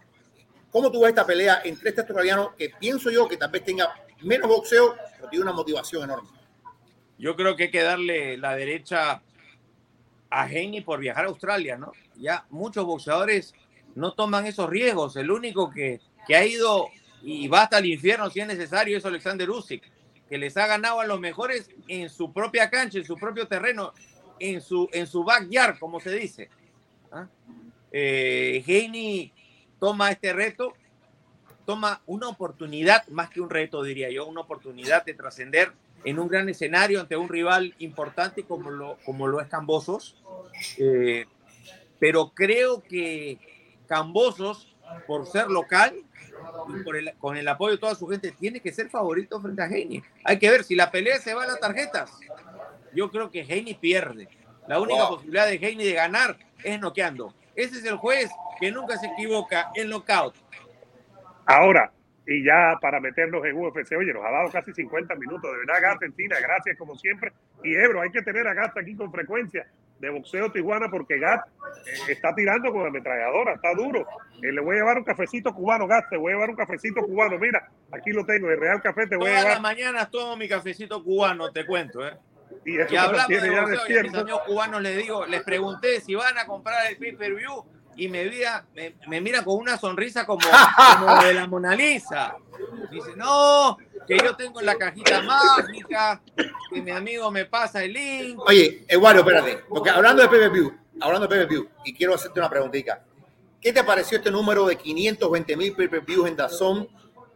[0.70, 3.92] ¿Cómo ves esta pelea entre este australiano que pienso yo que tal vez tenga
[4.22, 6.28] menos boxeo, pero tiene una motivación enorme.
[7.18, 9.22] Yo creo que hay que darle la derecha
[10.30, 11.92] a Heini por viajar a Australia, ¿no?
[12.16, 13.52] Ya muchos boxeadores
[13.94, 15.16] no toman esos riesgos.
[15.16, 16.88] El único que, que ha ido
[17.22, 19.82] y va hasta el infierno si es necesario es Alexander Usyk,
[20.28, 23.92] que les ha ganado a los mejores en su propia cancha, en su propio terreno,
[24.40, 26.48] en su, en su backyard, como se dice.
[27.12, 27.28] ¿Ah?
[27.92, 29.32] Eh, Heini
[29.78, 30.74] toma este reto
[31.70, 35.70] toma una oportunidad, más que un reto, diría yo, una oportunidad de trascender
[36.04, 40.16] en un gran escenario ante un rival importante como lo, como lo es Cambosos.
[40.78, 41.26] Eh,
[42.00, 43.38] pero creo que
[43.86, 44.74] Cambosos,
[45.06, 45.94] por ser local
[46.76, 49.62] y por el, con el apoyo de toda su gente, tiene que ser favorito frente
[49.62, 50.02] a Heini.
[50.24, 52.10] Hay que ver si la pelea se va a las tarjetas.
[52.94, 54.28] Yo creo que Heini pierde.
[54.66, 57.34] La única posibilidad de Heini de ganar es noqueando.
[57.54, 58.30] Ese es el juez
[58.60, 60.34] que nunca se equivoca en knockout.
[61.46, 61.92] Ahora,
[62.26, 65.50] y ya para meternos en UFC, oye, nos ha dado casi 50 minutos.
[65.50, 67.32] De verdad, Gasta Encina, gracias como siempre.
[67.64, 69.66] Y Ebro, hay que tener a Gasta aquí con frecuencia
[69.98, 74.06] de boxeo Tijuana porque Gat eh, está tirando con la ametralladora, está duro.
[74.42, 77.02] Eh, le voy a llevar un cafecito cubano, Gat, te voy a llevar un cafecito
[77.02, 77.38] cubano.
[77.38, 79.42] Mira, aquí lo tengo, el Real Café te voy a llevar.
[79.42, 82.12] Todas las mañanas tomo mi cafecito cubano, te cuento, ¿eh?
[82.64, 86.14] Y, eso hablamos de boxeo, y a mis amigos cubanos les digo, les pregunté si
[86.14, 87.64] van a comprar el pay-per-view
[87.96, 88.64] y me mira,
[89.08, 90.40] me, mira con una sonrisa como,
[91.22, 92.36] de la Mona Lisa.
[92.90, 96.20] Dice, no, que yo tengo la cajita mágica,
[96.72, 98.38] que mi amigo me pasa el link.
[98.46, 103.02] Oye, Eduardo, espérate, porque hablando de PPV, hablando de PPV, y quiero hacerte una preguntita.
[103.60, 106.88] ¿Qué te pareció este número de 520 mil PPVs en Dazón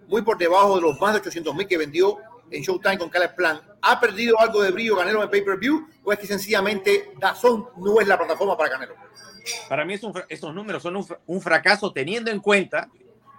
[0.08, 2.18] muy por debajo de los más de 800 mil que vendió
[2.50, 3.60] en Showtime con Caleb Plan.
[3.84, 8.08] ¿Ha perdido algo de brillo Canelo en pay-per-view o es que sencillamente Dazón no es
[8.08, 8.94] la plataforma para Canelo?
[9.68, 12.88] Para mí es un, esos números son un, un, fracaso teniendo en cuenta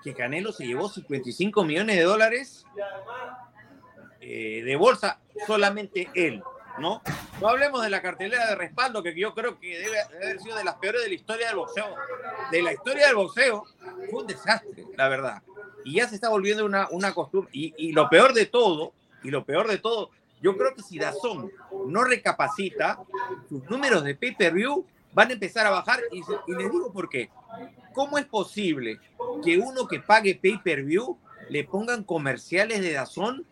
[0.03, 2.65] que Canelo se llevó 55 millones de dólares
[4.21, 6.43] eh, de bolsa solamente él,
[6.77, 7.01] ¿no?
[7.41, 10.57] No hablemos de la cartelera de respaldo que yo creo que debe, debe haber sido
[10.57, 11.95] de las peores de la historia del boxeo.
[12.51, 13.65] De la historia del boxeo
[14.09, 15.41] fue un desastre, la verdad
[15.85, 17.49] y ya se está volviendo una, una costumbre.
[17.53, 18.91] Y, y, lo peor de todo,
[19.23, 20.09] y lo peor de todo,
[20.45, 21.51] yo creo que si Dazón
[21.87, 22.99] no recapacita,
[23.49, 25.99] sus números de pay-per-view van a empezar a bajar.
[26.11, 27.31] Y, y, les digo por qué.
[27.93, 28.99] ¿Cómo es posible
[29.43, 31.17] que uno que pague pay-per-view
[31.49, 33.43] le pongan comerciales de Dazón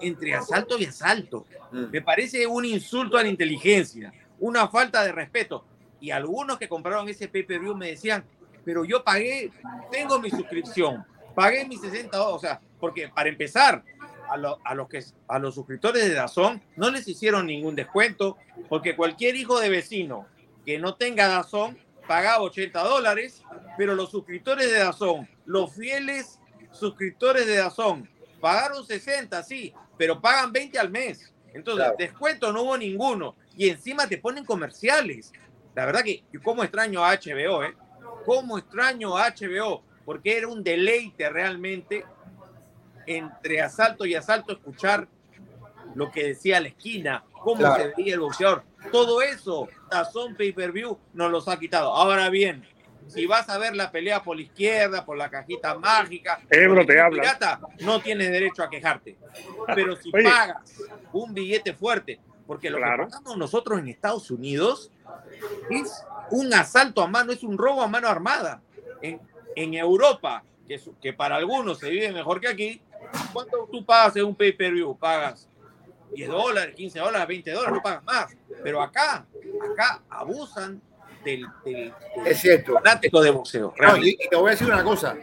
[0.00, 1.46] entre asalto y asalto?
[1.70, 1.84] Mm.
[1.92, 5.64] Me parece un insulto a la inteligencia, una falta de respeto.
[6.00, 8.24] Y algunos que compraron ese pay-per-view me decían,
[8.64, 9.52] pero yo pagué,
[9.92, 13.84] tengo mi suscripción, pagué mis 60 dólares, o sea, porque para empezar,
[14.30, 18.36] a, lo, a, los que, a los suscriptores de Dazón no les hicieron ningún descuento,
[18.68, 20.26] porque cualquier hijo de vecino
[20.64, 23.42] que no tenga Dazón pagaba 80 dólares,
[23.76, 26.38] pero los suscriptores de Dazón, los fieles
[26.72, 28.08] suscriptores de Dazón,
[28.40, 31.32] pagaron 60, sí, pero pagan 20 al mes.
[31.52, 31.96] Entonces, claro.
[31.98, 33.36] descuento no hubo ninguno.
[33.56, 35.32] Y encima te ponen comerciales.
[35.74, 37.74] La verdad que, ¿cómo extraño a HBO, eh?
[38.24, 39.82] ¿Cómo extraño a HBO?
[40.10, 42.04] porque era un deleite realmente
[43.16, 45.08] entre asalto y asalto escuchar
[45.94, 47.82] lo que decía la esquina, cómo claro.
[47.82, 48.62] se veía el boxeador.
[48.92, 51.92] Todo eso, Tazón Pay-Per-View nos los ha quitado.
[51.92, 52.64] Ahora bien,
[53.08, 57.00] si vas a ver la pelea por la izquierda, por la cajita mágica, Ebro te
[57.00, 57.20] habla.
[57.20, 59.16] Pirata, no tienes derecho a quejarte.
[59.74, 60.24] Pero si Oye.
[60.24, 60.58] pagas
[61.12, 63.06] un billete fuerte, porque lo claro.
[63.06, 64.92] que pagamos nosotros en Estados Unidos
[65.68, 68.62] es un asalto a mano, es un robo a mano armada.
[69.02, 69.20] En,
[69.56, 72.82] en Europa, que, que, para algunos se vive mejor que aquí,
[73.32, 74.96] ¿cuánto tú pagas en un pay-per-view?
[74.98, 75.48] Pagas
[76.12, 78.36] 10 dólares, 15 dólares, 20 dólares, no pagas más.
[78.62, 79.26] Pero acá,
[79.72, 80.80] acá abusan
[81.24, 82.74] del, del, del es cierto.
[82.74, 83.74] fanático de boxeo.
[83.78, 85.16] No, y, y, te voy a decir una cosa,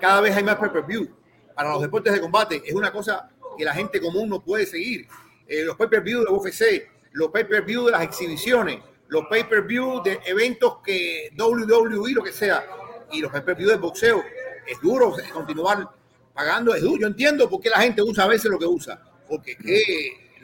[0.00, 1.08] cada vez hay más pay-per-view.
[1.54, 5.06] Para los deportes de combate es una cosa que la gente común no puede seguir.
[5.46, 11.30] Eh, los pay-per-view de UFC, los pay-per-view de las exhibiciones, los pay-per-view de eventos que
[11.38, 12.64] WWE, lo que sea,
[13.12, 14.22] y los pay-per-view de boxeo.
[14.66, 15.88] Es duro continuar
[16.34, 17.00] pagando, es duro.
[17.00, 20.34] Yo entiendo por qué la gente usa a veces lo que usa, porque que,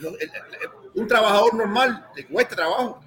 [0.94, 3.02] un trabajador normal le cuesta trabajo.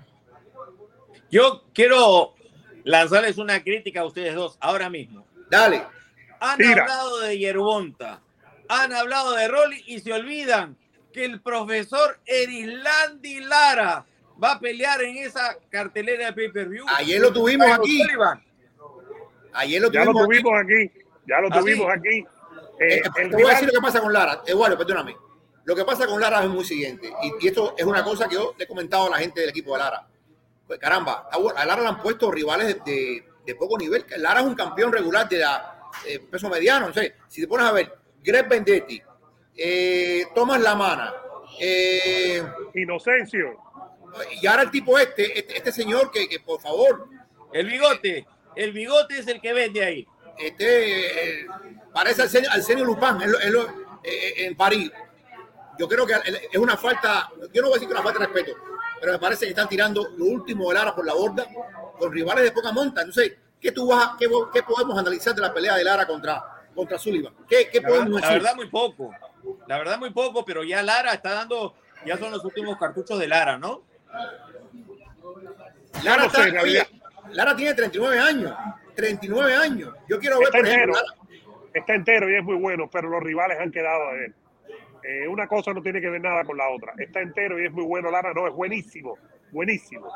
[1.32, 2.36] Yo quiero
[2.84, 5.26] lanzarles una crítica a ustedes dos ahora mismo.
[5.50, 5.84] Dale.
[6.40, 8.22] Han hablado de Yerbonta,
[8.68, 10.78] han hablado de Rolly y se olvidan
[11.14, 14.06] que el profesor Erislandi Lara
[14.44, 16.86] va a pelear en esa cartelera de pay-per-view.
[16.98, 18.02] Ayer lo tuvimos aquí.
[19.54, 20.84] Ayer lo ya lo tuvimos aquí.
[20.84, 21.04] aquí.
[21.26, 22.10] Ya lo tuvimos ¿Ah, sí?
[22.10, 22.28] aquí.
[22.80, 24.42] Eh, eh, te voy a decir lo que pasa con Lara.
[24.46, 25.16] Eduardo, perdóname.
[25.66, 27.12] Lo que pasa con Lara es muy siguiente.
[27.22, 29.50] Y, y, esto es una cosa que yo le he comentado a la gente del
[29.50, 30.08] equipo de Lara.
[30.68, 34.06] Pues, caramba, a Lara le han puesto rivales de, de, de poco nivel.
[34.18, 35.74] Lara es un campeón regular de la
[36.06, 36.88] eh, peso mediano.
[36.88, 37.94] No sé, si te pones a ver,
[38.24, 39.02] Greg Vendetti,
[39.56, 41.14] eh, Tomás Lamana,
[41.60, 42.44] eh,
[42.76, 43.58] Inocencio.
[44.42, 47.08] Y ahora el tipo este, este, este señor que, que, por favor.
[47.52, 48.26] El bigote.
[48.56, 50.08] El bigote es el que vende ahí.
[50.38, 51.48] Este eh,
[51.94, 53.56] parece al señor, al señor Lupin en, en,
[54.04, 54.92] eh, en, París.
[55.78, 56.14] Yo creo que
[56.52, 58.58] es una falta, yo no voy a decir que es una falta de respeto,
[59.00, 61.46] pero me parece que están tirando lo último de Lara por la borda
[61.98, 63.02] con rivales de poca monta.
[63.02, 66.44] Entonces, ¿qué, tú vas a, qué, qué, podemos analizar de la pelea de Lara contra,
[66.76, 67.34] contra Sullivan?
[67.48, 68.44] ¿Qué, qué la podemos verdad, decir?
[68.44, 69.12] La verdad, muy poco.
[69.68, 71.76] La verdad, muy poco, pero ya Lara está dando,
[72.06, 73.84] ya son los últimos cartuchos de Lara, ¿no?
[76.04, 76.88] Lara, está, oye,
[77.32, 78.54] Lara tiene 39 años.
[78.96, 79.94] 39 años.
[80.08, 81.23] Yo quiero ver, está por ejemplo, Lara.
[81.74, 84.36] Está entero y es muy bueno, pero los rivales han quedado de él.
[85.04, 86.94] Eh, una cosa no tiene que ver nada con la otra.
[86.98, 88.10] Está entero y es muy bueno.
[88.10, 89.18] Lara no, es buenísimo,
[89.52, 90.08] buenísimo.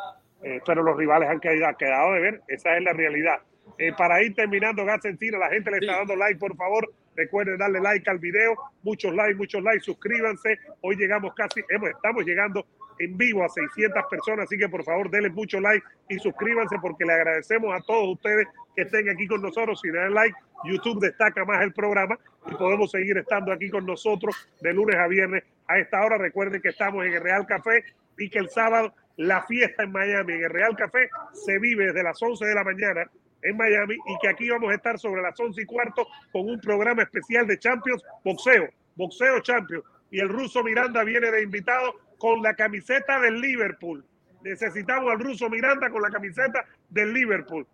[0.43, 2.41] Eh, pero los rivales han quedado, quedado, de ver.
[2.47, 3.41] Esa es la realidad.
[3.77, 6.89] Eh, para ir terminando, Gas la gente le está dando like, por favor.
[7.15, 8.55] Recuerden darle like al video.
[8.83, 9.81] Muchos likes, muchos likes.
[9.81, 10.59] Suscríbanse.
[10.81, 12.65] Hoy llegamos casi, estamos llegando
[12.99, 17.05] en vivo a 600 personas, así que por favor denle mucho like y suscríbanse porque
[17.05, 19.79] le agradecemos a todos ustedes que estén aquí con nosotros.
[19.81, 22.17] Si le dan like, YouTube destaca más el programa
[22.49, 26.17] y podemos seguir estando aquí con nosotros de lunes a viernes a esta hora.
[26.17, 27.83] Recuerden que estamos en el Real Café
[28.17, 32.03] y que el sábado la fiesta en Miami, en el Real Café, se vive desde
[32.03, 33.09] las 11 de la mañana
[33.41, 36.59] en Miami y que aquí vamos a estar sobre las 11 y cuarto con un
[36.59, 39.83] programa especial de Champions, boxeo, boxeo Champions.
[40.09, 44.05] Y el ruso Miranda viene de invitado con la camiseta del Liverpool.
[44.41, 47.67] Necesitamos al ruso Miranda con la camiseta del Liverpool.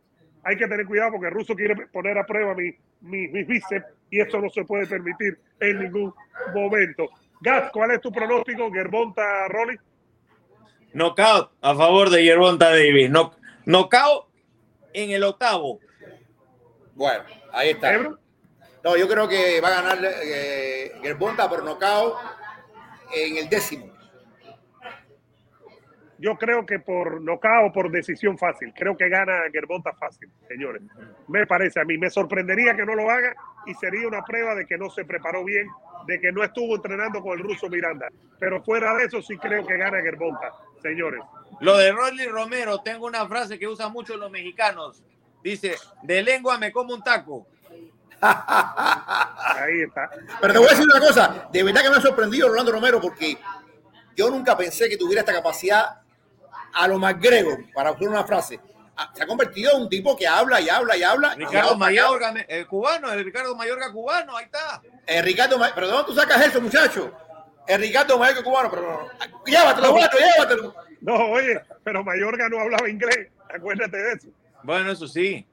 [0.43, 3.85] hay que tener cuidado porque el ruso quiere poner a prueba mi, mi, mis bíceps
[4.09, 6.13] y eso no se puede permitir en ningún
[6.53, 7.09] momento.
[7.41, 8.71] Gas, ¿cuál es tu pronóstico?
[8.71, 9.77] Gervonta Rolly.
[10.93, 13.09] Knockout a favor de Gervonta Davis.
[13.09, 13.33] No,
[13.65, 14.27] knockout
[14.93, 15.79] en el octavo.
[16.93, 17.93] Bueno, ahí está.
[17.93, 18.19] ¿Ebro?
[18.83, 22.17] No, yo creo que va a ganar eh, Gervonta por nocao
[23.15, 23.92] en el décimo.
[26.23, 28.73] Yo creo que por nocao por decisión fácil.
[28.73, 30.81] Creo que gana Gervonta fácil, señores.
[31.27, 31.97] Me parece a mí.
[31.97, 35.43] Me sorprendería que no lo haga y sería una prueba de que no se preparó
[35.43, 35.67] bien,
[36.07, 38.07] de que no estuvo entrenando con el ruso Miranda.
[38.39, 41.19] Pero fuera de eso sí creo que gana Gervonta, señores.
[41.59, 45.03] Lo de Rolly Romero, tengo una frase que usan mucho los mexicanos.
[45.43, 47.47] Dice, de lengua me como un taco.
[48.21, 50.09] Ahí está.
[50.39, 53.01] Pero te voy a decir una cosa, de verdad que me ha sorprendido Rolando Romero
[53.01, 53.37] porque
[54.15, 56.02] yo nunca pensé que tuviera esta capacidad
[56.73, 58.59] a lo más grego, para usar una frase.
[58.95, 61.33] Ah, Se ha convertido en un tipo que habla y habla y habla.
[61.35, 61.77] y Ricardo habla.
[61.77, 64.81] Mayorga, el cubano, el Ricardo Mayorga cubano, ahí está.
[65.07, 67.11] El Ricardo Ma- ¿Pero de dónde tú sacas eso, muchacho?
[67.67, 69.09] El Ricardo Mayorga cubano, pero no.
[69.45, 70.75] Llévatelo, guato, llévatelo.
[71.01, 73.29] No, oye, pero Mayorga no hablaba inglés.
[73.53, 74.27] Acuérdate de eso.
[74.63, 75.45] Bueno, eso sí.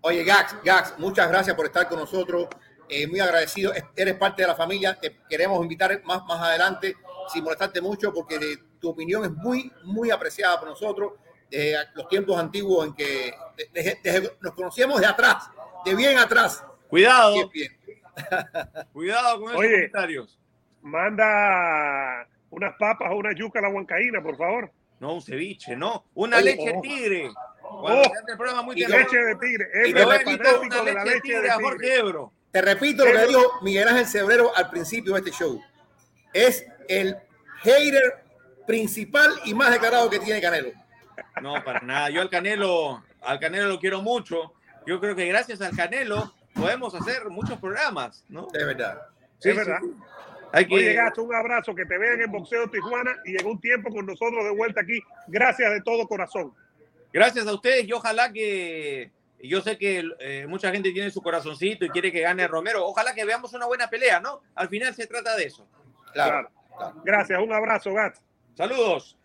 [0.00, 2.48] Oye, Gax, Gax, muchas gracias por estar con nosotros.
[2.88, 3.72] Eh, muy agradecido.
[3.74, 4.94] Es- Eres parte de la familia.
[4.98, 6.96] Te queremos invitar más, más adelante,
[7.32, 11.14] sin molestarte mucho, porque de- tu opinión es muy, muy apreciada por nosotros.
[11.50, 13.32] De los tiempos antiguos en que
[13.72, 15.48] de- de- de- nos conocíamos de atrás,
[15.84, 16.64] de bien atrás.
[16.88, 17.72] Cuidado, Bien, bien.
[18.92, 19.70] cuidado con esos Oye.
[19.72, 20.38] comentarios.
[20.82, 24.70] Manda unas papas o una yuca a la huancaína, por favor.
[25.00, 26.04] No, un ceviche, no.
[26.14, 26.80] Una Oye, leche oh.
[26.80, 27.30] tigre.
[27.62, 28.02] Oh.
[28.02, 29.68] el muy Y Leche de tigre.
[29.86, 30.16] Y te una
[30.92, 31.50] la leche tigre de tigre.
[31.62, 32.32] Jorge Ebro.
[32.52, 35.60] Repito lo que dijo Miguel Ángel Cebrero al principio de este show.
[36.32, 37.16] Es el
[37.62, 38.25] hater
[38.66, 40.70] principal y más declarado que tiene Canelo.
[41.40, 42.10] No, para nada.
[42.10, 44.52] Yo al Canelo, al Canelo lo quiero mucho.
[44.86, 48.46] Yo creo que gracias al Canelo podemos hacer muchos programas, ¿no?
[48.52, 49.02] De verdad.
[49.38, 49.78] Sí, es verdad.
[50.52, 53.60] Hay que, Oye, Gato, un abrazo, que te vean en Boxeo Tijuana y en un
[53.60, 55.00] tiempo con nosotros de vuelta aquí.
[55.26, 56.54] Gracias de todo corazón.
[57.12, 59.10] gracias a ustedes y ojalá que
[59.40, 62.86] yo sé que eh, mucha gente tiene su corazoncito y quiere que gane Romero.
[62.86, 64.40] Ojalá que veamos una buena pelea, ¿no?
[64.54, 65.66] Al final se trata de eso.
[66.12, 66.48] Claro.
[66.76, 67.02] Claro.
[67.04, 68.20] Gracias, un abrazo, Gato.
[68.56, 69.18] Saludos.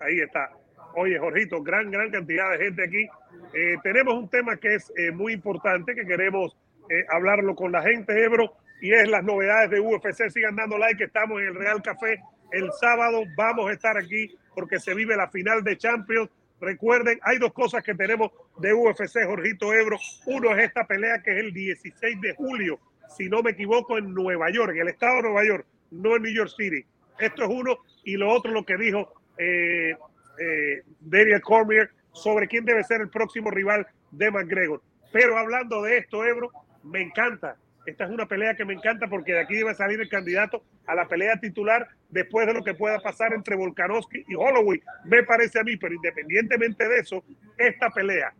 [0.00, 0.50] Ahí está.
[0.94, 3.08] Oye, Jorgito, gran, gran cantidad de gente aquí.
[3.52, 6.56] Eh, tenemos un tema que es eh, muy importante, que queremos
[6.88, 10.30] eh, hablarlo con la gente, Ebro, y es las novedades de UFC.
[10.30, 12.22] Sigan dando like, estamos en el Real Café.
[12.52, 16.30] El sábado vamos a estar aquí porque se vive la final de Champions.
[16.60, 19.98] Recuerden, hay dos cosas que tenemos de UFC, Jorgito Ebro.
[20.26, 22.78] Uno es esta pelea que es el 16 de julio,
[23.16, 26.22] si no me equivoco, en Nueva York, en el estado de Nueva York, no en
[26.22, 26.86] New York City.
[27.18, 27.78] Esto es uno.
[28.04, 29.96] Y lo otro, lo que dijo eh,
[30.38, 34.82] eh, Daniel Cormier sobre quién debe ser el próximo rival de McGregor.
[35.12, 36.50] Pero hablando de esto, Ebro,
[36.82, 37.56] me encanta.
[37.86, 40.94] Esta es una pelea que me encanta porque de aquí debe salir el candidato a
[40.94, 44.82] la pelea titular después de lo que pueda pasar entre Volkanovski y Holloway.
[45.04, 47.24] Me parece a mí, pero independientemente de eso,
[47.56, 48.34] esta pelea,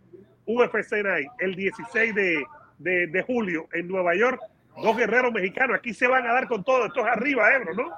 [0.46, 2.44] UFC Night, el 16 de,
[2.78, 4.40] de, de julio en Nueva York,
[4.82, 5.76] dos guerreros mexicanos.
[5.76, 6.86] Aquí se van a dar con todo.
[6.86, 7.92] Esto es arriba, Ebro, ¿no?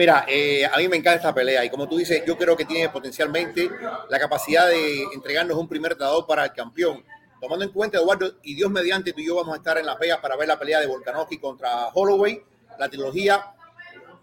[0.00, 2.64] Mira, eh, a mí me encanta esta pelea y como tú dices, yo creo que
[2.64, 3.68] tiene potencialmente
[4.08, 7.04] la capacidad de entregarnos un primer tratador para el campeón.
[7.38, 9.98] Tomando en cuenta, Eduardo, y Dios mediante, tú y yo vamos a estar en Las
[9.98, 12.42] Vegas para ver la pelea de Volkanovski contra Holloway,
[12.78, 13.44] la trilogía,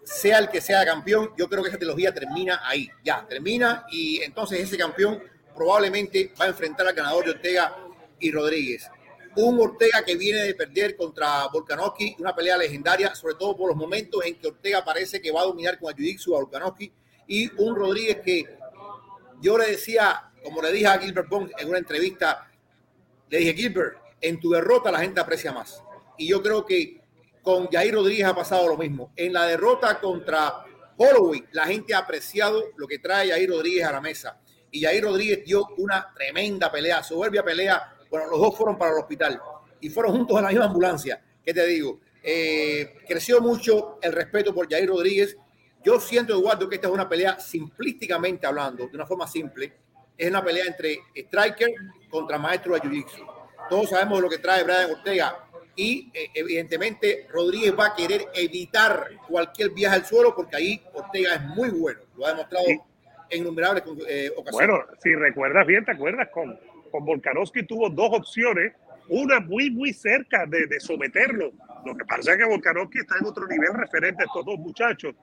[0.03, 4.23] sea el que sea campeón, yo creo que esa trilogía termina ahí, ya, termina y
[4.23, 5.21] entonces ese campeón
[5.53, 7.75] probablemente va a enfrentar al ganador de Ortega
[8.19, 8.89] y Rodríguez.
[9.37, 13.77] Un Ortega que viene de perder contra Volkanovski, una pelea legendaria, sobre todo por los
[13.77, 16.91] momentos en que Ortega parece que va a dominar con jiu-jitsu a Volkanovski,
[17.27, 18.57] y un Rodríguez que
[19.41, 22.49] yo le decía, como le dije a Gilbert Bond en una entrevista,
[23.29, 25.83] le dije, Gilbert, en tu derrota la gente aprecia más.
[26.17, 27.01] Y yo creo que
[27.43, 29.13] con Jair Rodríguez ha pasado lo mismo.
[29.15, 30.65] En la derrota contra
[30.97, 34.39] Holloway, la gente ha apreciado lo que trae Jair Rodríguez a la mesa.
[34.71, 37.93] Y Jair Rodríguez dio una tremenda pelea, soberbia pelea.
[38.09, 39.41] Bueno, los dos fueron para el hospital
[39.79, 41.21] y fueron juntos en la misma ambulancia.
[41.43, 41.99] ¿Qué te digo?
[42.23, 45.37] Eh, creció mucho el respeto por Jair Rodríguez.
[45.83, 49.73] Yo siento, Eduardo, que esta es una pelea simplísticamente hablando, de una forma simple.
[50.17, 51.69] Es una pelea entre striker
[52.09, 53.25] contra maestro de jiu-jitsu.
[53.69, 59.09] Todos sabemos lo que trae Brian Ortega y eh, evidentemente Rodríguez va a querer evitar
[59.27, 61.99] cualquier viaje al suelo porque ahí Ortega es muy bueno.
[62.17, 62.81] Lo ha demostrado en
[63.29, 64.69] innumerables eh, ocasiones.
[64.69, 66.59] Bueno, si recuerdas bien, te acuerdas con,
[66.89, 68.73] con Volkanovski tuvo dos opciones,
[69.09, 71.51] una muy, muy cerca de, de someterlo.
[71.85, 75.15] Lo que pasa es que Volkanovski está en otro nivel referente a estos dos muchachos.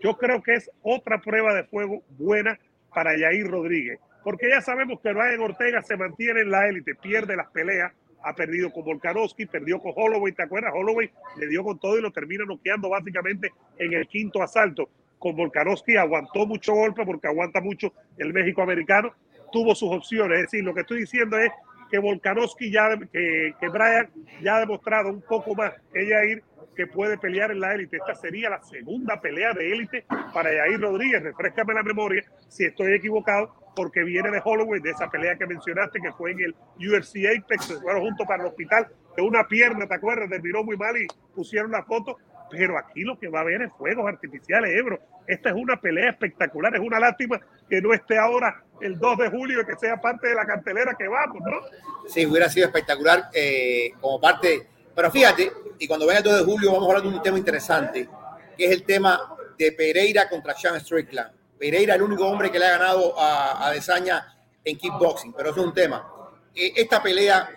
[0.00, 2.58] Yo creo que es otra prueba de fuego buena
[2.94, 7.36] para Yair Rodríguez, porque ya sabemos que Ryan Ortega se mantiene en la élite, pierde
[7.36, 7.92] las peleas,
[8.22, 10.72] ha perdido con Volkanovski, perdió con Holloway, ¿te acuerdas?
[10.74, 14.88] Holloway le dio con todo y lo termina noqueando básicamente en el quinto asalto.
[15.18, 19.14] Con Volkanovski aguantó mucho golpe porque aguanta mucho el México americano,
[19.50, 21.50] tuvo sus opciones, es decir, lo que estoy diciendo es
[21.90, 24.10] que Volkanovski ya, que, que Brian
[24.42, 26.42] ya ha demostrado un poco más que Jair
[26.78, 27.96] que puede pelear en la élite.
[27.96, 31.24] Esta sería la segunda pelea de élite para Jair Rodríguez.
[31.24, 36.00] Refrescame la memoria si estoy equivocado, porque viene de Holloway, de esa pelea que mencionaste,
[36.00, 38.86] que fue en el UFC Apex, se fueron juntos para el hospital,
[39.16, 40.30] de una pierna, ¿te acuerdas?
[40.30, 42.16] Terminó muy mal y pusieron la foto.
[42.50, 44.98] Pero aquí lo que va a haber es fuegos artificiales, Ebro.
[45.26, 46.74] Esta es una pelea espectacular.
[46.74, 50.28] Es una lástima que no esté ahora el 2 de julio y que sea parte
[50.28, 52.08] de la cartelera que vamos, ¿no?
[52.08, 54.66] Sí, hubiera sido espectacular eh, como parte.
[54.94, 57.38] Pero fíjate, y cuando venga el 2 de julio vamos a hablar de un tema
[57.38, 58.08] interesante,
[58.56, 61.30] que es el tema de Pereira contra Sean Strickland.
[61.58, 65.60] Pereira, el único hombre que le ha ganado a, a Desaña en kickboxing, pero eso
[65.60, 66.10] es un tema.
[66.54, 67.50] Eh, esta pelea,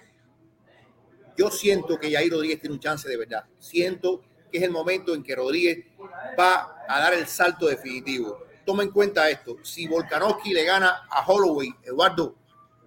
[1.38, 3.46] yo siento que Jair Rodríguez tiene un chance de verdad.
[3.60, 5.86] Siento que es el momento en que Rodríguez
[6.40, 8.46] va a dar el salto definitivo.
[8.66, 12.36] Toma en cuenta esto, si Volkanovski le gana a Holloway, Eduardo,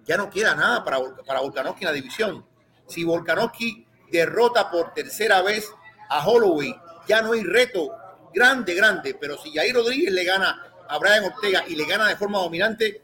[0.05, 2.45] ya no queda nada para, para Volkanovski en la división.
[2.87, 5.69] Si Volkanovski derrota por tercera vez
[6.09, 6.75] a Holloway,
[7.07, 7.91] ya no hay reto
[8.33, 12.15] grande, grande, pero si Jair Rodríguez le gana a Brian Ortega y le gana de
[12.15, 13.01] forma dominante,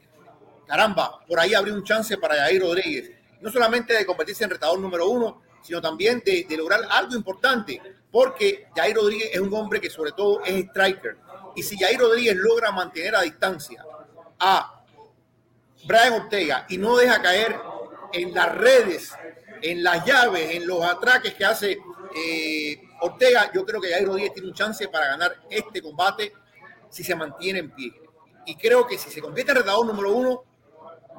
[0.66, 3.10] caramba, por ahí habría un chance para Jair Rodríguez.
[3.40, 7.80] No solamente de convertirse en retador número uno, sino también de, de, lograr algo importante,
[8.12, 11.16] porque Jair Rodríguez es un hombre que sobre todo es striker.
[11.56, 13.84] Y si Jair Rodríguez logra mantener a distancia
[14.38, 14.84] a
[15.84, 17.58] Brian Ortega y no deja caer
[18.12, 19.12] en las redes,
[19.62, 21.78] en las llaves, en los atraques que hace
[22.14, 26.32] eh, Ortega, yo creo que Jair Rodríguez tiene un chance para ganar este combate
[26.90, 27.92] si se mantiene en pie.
[28.44, 30.44] Y creo que si se convierte en retador número uno,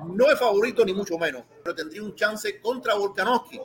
[0.05, 3.59] no es favorito ni mucho menos, pero tendría un chance contra Volkanovski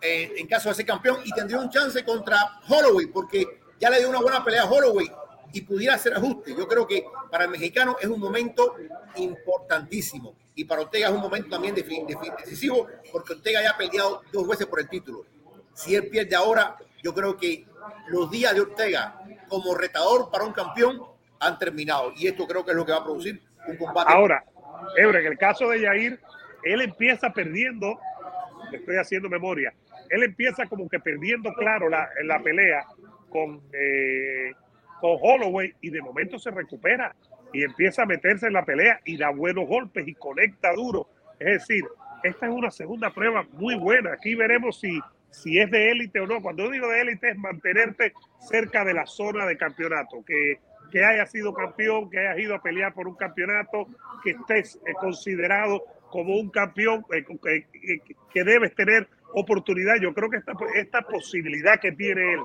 [0.00, 3.98] eh, en caso de ser campeón y tendría un chance contra Holloway porque ya le
[3.98, 5.10] dio una buena pelea a Holloway
[5.52, 6.54] y pudiera hacer ajuste.
[6.56, 8.76] Yo creo que para el mexicano es un momento
[9.16, 14.46] importantísimo y para Ortega es un momento también decisivo porque Ortega ya ha peleado dos
[14.46, 15.24] veces por el título.
[15.74, 17.66] Si él pierde ahora, yo creo que
[18.08, 21.02] los días de Ortega como retador para un campeón
[21.38, 24.12] han terminado y esto creo que es lo que va a producir un combate.
[24.12, 24.44] Ahora,
[24.96, 26.20] Ebre, en el caso de Yair,
[26.62, 27.98] él empieza perdiendo,
[28.72, 29.72] estoy haciendo memoria,
[30.10, 32.84] él empieza como que perdiendo claro la, la pelea
[33.30, 34.52] con, eh,
[35.00, 37.14] con Holloway y de momento se recupera
[37.52, 41.08] y empieza a meterse en la pelea y da buenos golpes y conecta duro.
[41.38, 41.84] Es decir,
[42.22, 44.12] esta es una segunda prueba muy buena.
[44.12, 45.00] Aquí veremos si,
[45.30, 46.42] si es de élite o no.
[46.42, 50.58] Cuando digo de élite es mantenerte cerca de la zona de campeonato, que,
[50.90, 53.86] que haya sido campeón, que hayas ido a pelear por un campeonato,
[54.22, 59.96] que estés eh, considerado como un campeón, eh, que, que debes tener oportunidad.
[60.00, 62.40] Yo creo que esta, esta posibilidad que tiene él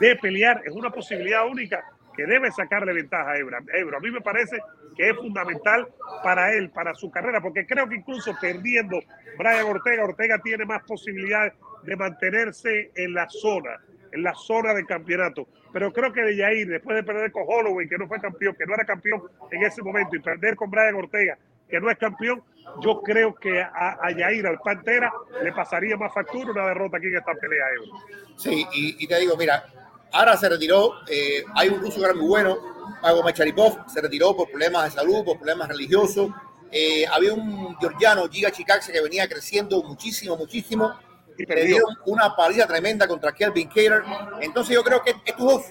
[0.00, 1.84] de pelear es una posibilidad única
[2.16, 3.58] que debe sacarle ventaja a Ebro.
[3.74, 3.98] Ebro.
[3.98, 4.58] A mí me parece
[4.96, 5.86] que es fundamental
[6.24, 8.98] para él, para su carrera, porque creo que incluso perdiendo
[9.38, 11.52] Brian Ortega, Ortega tiene más posibilidades
[11.82, 13.78] de mantenerse en la zona,
[14.12, 15.46] en la zona de campeonato.
[15.72, 18.64] Pero creo que de Yair, después de perder con Holloway, que no fue campeón, que
[18.64, 21.36] no era campeón en ese momento, y perder con Brian Ortega,
[21.68, 22.42] que no es campeón,
[22.82, 25.12] yo creo que a, a Yair, al Pantera,
[25.42, 27.64] le pasaría más factura una derrota aquí en esta pelea.
[27.74, 27.98] Ebro.
[28.36, 29.64] Sí, y, y te digo, mira,
[30.12, 32.56] Ahora se retiró, eh, hay un ruso que era muy bueno,
[33.02, 36.30] Pago Macharipov, se retiró por problemas de salud, por problemas religiosos.
[36.70, 40.94] Eh, había un georgiano, Giga Chikakse, que venía creciendo muchísimo, muchísimo.
[41.36, 44.02] Y le dieron una paliza tremenda contra Kelvin Cater.
[44.40, 45.62] Entonces yo creo que estos dos,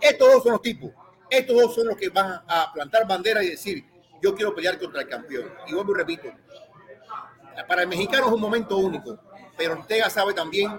[0.00, 0.90] estos dos son los tipos.
[1.30, 3.84] Estos dos son los que van a plantar bandera y decir,
[4.24, 5.52] yo quiero pelear contra el campeón.
[5.68, 6.28] Y vuelvo y repito,
[7.68, 9.18] para el mexicano es un momento único,
[9.56, 10.70] pero Ortega sabe también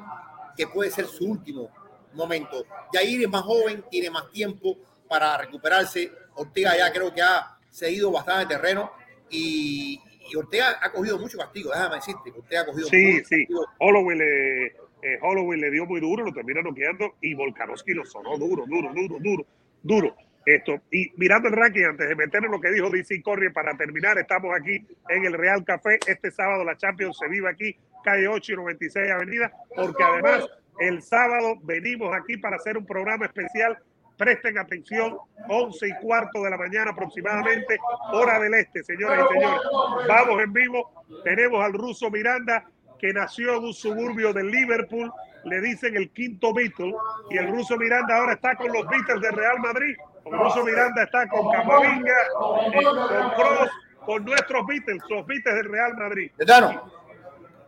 [0.57, 1.69] que puede ser su último
[2.13, 2.65] momento.
[2.91, 4.77] Yair es más joven, tiene más tiempo
[5.07, 6.11] para recuperarse.
[6.33, 8.91] Ortega ya creo que ha cedido bastante terreno
[9.29, 12.31] y, y Ortega ha cogido mucho castigo, déjame decirte.
[12.31, 13.45] Ortega ha cogido sí, mucho sí.
[13.45, 13.65] Castigo.
[13.79, 18.37] Holloway le, eh, Holloway le dio muy duro, lo termina noqueando y Volkanovski lo sonó
[18.39, 19.45] duro, duro, duro, duro,
[19.83, 20.15] duro.
[20.45, 23.75] Esto, y mirando el ranking, antes de meter en lo que dijo DC Corrie para
[23.75, 25.97] terminar, estamos aquí en el Real Café.
[26.05, 30.47] Este sábado la Champions se vive aquí, calle 8 y 96 Avenida, porque además
[30.79, 33.77] el sábado venimos aquí para hacer un programa especial.
[34.17, 35.17] Presten atención,
[35.49, 37.77] 11 y cuarto de la mañana aproximadamente,
[38.13, 39.61] hora del este, señoras y señores.
[40.07, 41.03] Vamos en vivo.
[41.23, 42.65] Tenemos al ruso Miranda,
[42.99, 45.11] que nació en un suburbio de Liverpool.
[45.45, 46.93] Le dicen el quinto Beatle.
[47.29, 49.95] Y el ruso Miranda ahora está con los Beatles de Real Madrid.
[50.25, 53.69] El ruso Miranda está con Camavinga, eh, con Cross,
[54.05, 56.31] con nuestros Beatles, los Beatles del Real Madrid.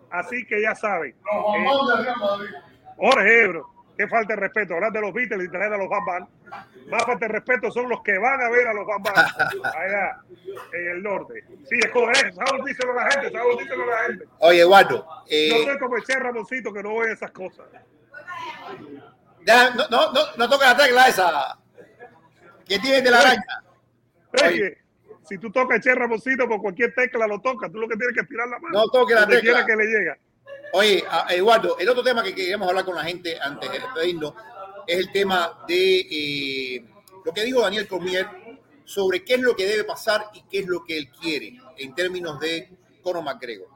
[0.09, 1.11] Así que ya saben.
[1.11, 1.65] Eh,
[2.97, 4.75] Jorge Ebro, que falta de respeto.
[4.75, 6.27] Hablar de los Beatles y traer a los Bambam.
[6.89, 9.13] Más falta de respeto son los que van a ver a los Bambam
[9.63, 10.19] allá
[10.73, 11.43] en el norte.
[11.67, 12.39] Sí, es correcto.
[12.45, 13.31] Saúl, díselo a la gente.
[13.31, 14.25] Saúl, díselo a la gente.
[14.39, 15.07] Oye, Eduardo.
[15.27, 17.65] Eh, no soy como el Che Ramoncito que no ve esas cosas.
[19.45, 21.57] Ya, no, no, no, no toca la tecla esa.
[22.67, 23.63] que tienes de la araña?
[24.45, 24.77] Oye,
[25.27, 28.15] si tú tocas el Che Ramoncito por cualquier tecla lo tocas, tú lo que tienes
[28.15, 28.77] que tirar la mano.
[28.77, 29.41] No toque la tecla.
[29.41, 30.17] quiera que le llega.
[30.73, 34.33] Oye, Eduardo, el otro tema que queríamos hablar con la gente antes de despedirnos
[34.85, 36.85] es el tema de eh,
[37.25, 38.27] lo que dijo Daniel Cormier
[38.85, 41.93] sobre qué es lo que debe pasar y qué es lo que él quiere en
[41.93, 42.69] términos de
[43.01, 43.67] Conor McGregor.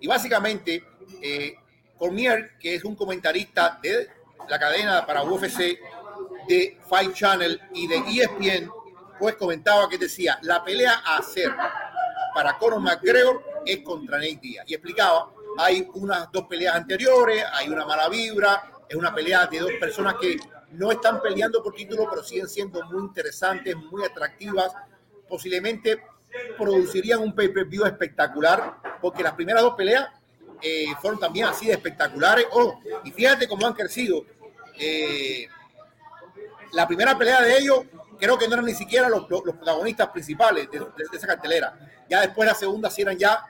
[0.00, 0.84] Y básicamente,
[1.22, 1.54] eh,
[1.98, 4.08] Cormier, que es un comentarista de
[4.48, 5.78] la cadena para UFC
[6.48, 8.70] de Fight Channel y de ESPN,
[9.18, 11.52] pues comentaba que decía, la pelea a hacer
[12.34, 14.64] para Conor McGregor es contra Nate Diaz.
[14.66, 19.58] Y explicaba, hay unas dos peleas anteriores, hay una mala vibra, es una pelea de
[19.60, 20.36] dos personas que
[20.72, 24.72] no están peleando por título, pero siguen siendo muy interesantes, muy atractivas.
[25.28, 26.02] Posiblemente
[26.56, 30.08] producirían un pay-per-view espectacular, porque las primeras dos peleas
[30.62, 32.46] eh, fueron también así de espectaculares.
[33.04, 34.24] Y fíjate cómo han crecido.
[34.78, 35.46] Eh,
[36.72, 37.84] la primera pelea de ellos
[38.18, 41.76] creo que no eran ni siquiera los, protagonistas principales de, de- de esa cartelera.
[42.08, 43.44] Ya después la segunda sí eran ya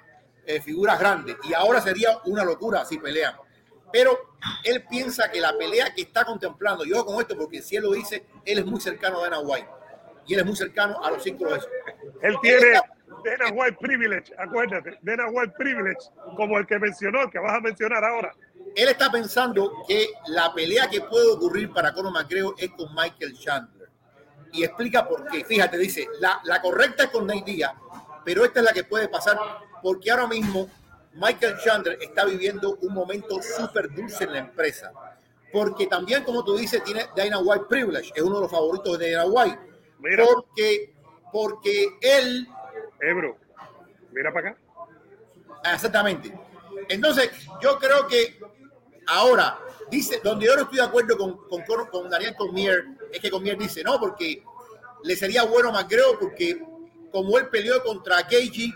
[0.56, 3.34] eh, figuras grandes y ahora sería una locura si pelean.
[3.92, 7.82] Pero él piensa que la pelea que está contemplando, yo con esto porque si él
[7.84, 9.68] lo dice, él es muy cercano a Dana White
[10.26, 11.70] y él es muy cercano a los círculos esos.
[12.22, 12.80] Él tiene
[13.24, 16.00] Dana White Privilege, acuérdate, Dana White Privilege,
[16.36, 18.32] como el que mencionó, el que vas a mencionar ahora.
[18.76, 23.36] Él está pensando que la pelea que puede ocurrir para Conor McGregor es con Michael
[23.38, 23.88] Chandler.
[24.52, 25.44] Y explica por qué.
[25.44, 27.72] Fíjate, dice, la, la correcta es con Nate Diaz,
[28.24, 29.38] pero esta es la que puede pasar
[29.82, 30.68] porque ahora mismo
[31.14, 34.92] Michael Chandler está viviendo un momento súper dulce en la empresa.
[35.52, 39.12] Porque también, como tú dices, tiene Dana White Privilege, es uno de los favoritos de
[39.12, 39.58] Dana White.
[39.98, 40.24] Mira.
[40.24, 40.94] Porque,
[41.32, 42.46] porque él
[43.00, 43.36] Ebro,
[44.12, 44.60] mira para acá.
[45.74, 46.32] Exactamente.
[46.88, 48.38] Entonces, yo creo que
[49.06, 49.58] ahora,
[49.90, 53.56] dice, donde yo no estoy de acuerdo con, con, con Daniel Cormier, es que Cormier
[53.56, 54.42] dice, no, porque
[55.02, 56.62] le sería bueno a McGregor, porque
[57.10, 58.72] como él peleó contra Gagey,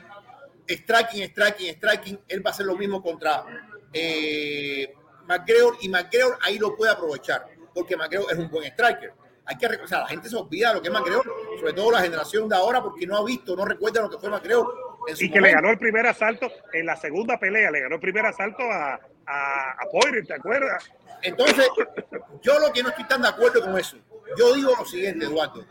[0.69, 3.45] striking, striking, striking, él va a hacer lo mismo contra
[3.93, 4.93] eh,
[5.27, 9.12] McGregor, y McGregor ahí lo puede aprovechar, porque McGregor es un buen striker.
[9.47, 11.25] Hay que recordar, la gente se olvida de lo que es McGregor,
[11.59, 14.31] sobre todo la generación de ahora, porque no ha visto, no recuerda lo que fue
[14.31, 14.75] McGregor.
[15.07, 17.97] en su Y que le ganó el primer asalto en la segunda pelea, le ganó
[17.97, 18.95] el primer asalto a,
[19.27, 20.91] a, a Poirier, ¿te acuerdas?
[21.23, 21.69] Entonces,
[22.43, 23.97] yo lo que no estoy tan de acuerdo con eso,
[24.39, 25.65] yo digo lo siguiente, Eduardo.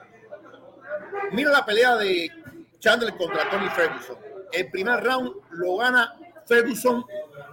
[1.31, 2.29] Mira la pelea de
[2.79, 4.17] Chandler contra Tony Ferguson.
[4.53, 6.13] El primer round lo gana
[6.45, 7.03] Ferguson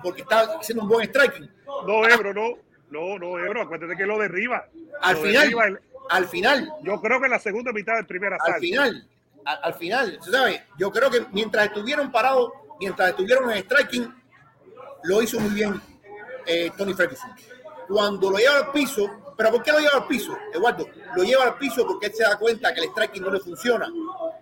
[0.02, 1.50] porque está haciendo un buen striking.
[1.86, 2.50] No, Ebro, no.
[2.90, 4.66] No, no, Ebro, acuérdate que lo derriba.
[5.00, 5.80] Al Lo final, derriba el-
[6.10, 8.54] al final, yo creo que en la segunda mitad del primer asalto.
[8.54, 9.08] al final,
[9.44, 10.60] al, al final, ¿sabes?
[10.76, 14.12] Yo creo que mientras estuvieron parados, mientras estuvieron en striking,
[15.04, 15.80] lo hizo muy bien
[16.46, 17.30] eh, Tony Ferguson.
[17.88, 20.86] Cuando lo lleva al piso, ¿pero por qué lo lleva al piso, Eduardo?
[21.16, 23.90] Lo lleva al piso porque él se da cuenta que el striking no le funciona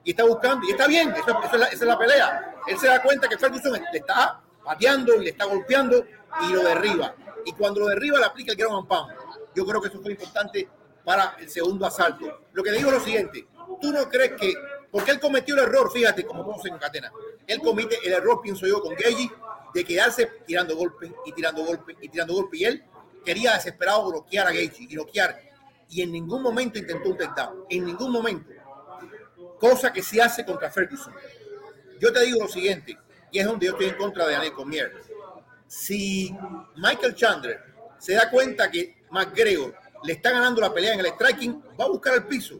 [0.02, 2.56] y está buscando, y está bien, eso- eso es la- esa es la pelea.
[2.66, 6.04] Él se da cuenta que Ferguson le está pateando y le está golpeando
[6.40, 7.14] y lo derriba.
[7.44, 9.12] Y cuando lo derriba, le aplica el ground and pound.
[9.54, 10.68] Yo creo que eso fue importante
[11.04, 12.40] para el segundo asalto.
[12.52, 13.46] Lo que le digo es lo siguiente:
[13.80, 14.52] ¿tú no crees que.?
[14.90, 17.12] Porque él cometió el error, fíjate, como todos en cadena.
[17.46, 19.30] Él comete el error, pienso yo, con Gagey,
[19.72, 22.60] de quedarse tirando golpes y tirando golpes y tirando golpes.
[22.60, 22.84] Y él
[23.28, 25.38] quería desesperado bloquear a Gagey y bloquear.
[25.90, 27.64] Y en ningún momento intentó un takedown.
[27.68, 28.50] En ningún momento.
[29.60, 31.12] Cosa que se hace contra Ferguson.
[32.00, 32.96] Yo te digo lo siguiente,
[33.30, 34.92] y es donde yo estoy en contra de Daniel Cormier.
[35.66, 36.34] Si
[36.76, 37.60] Michael Chandler
[37.98, 39.74] se da cuenta que McGregor
[40.04, 42.58] le está ganando la pelea en el striking, va a buscar el piso.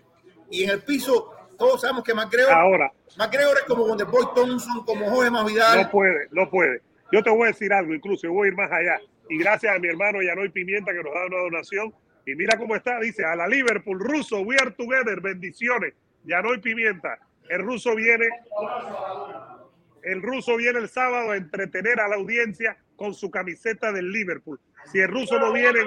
[0.51, 5.09] Y en el piso, todos sabemos que McGregor, Ahora, McGregor es como Wonderboy Thompson, como
[5.09, 5.83] Jorge Masvidal.
[5.83, 6.83] no puede, no puede.
[7.11, 9.01] Yo te voy a decir algo, incluso yo voy a ir más allá.
[9.29, 11.95] Y gracias a mi hermano Yanoy Pimienta que nos da una donación.
[12.27, 15.95] Y mira cómo está, dice, a la Liverpool, ruso, we are together, bendiciones.
[16.25, 17.19] Yanoy Pimienta,
[17.49, 18.29] el ruso viene,
[20.03, 24.61] el ruso viene el sábado a entretener a la audiencia con su camiseta del Liverpool.
[24.93, 25.81] Si el ruso no viene,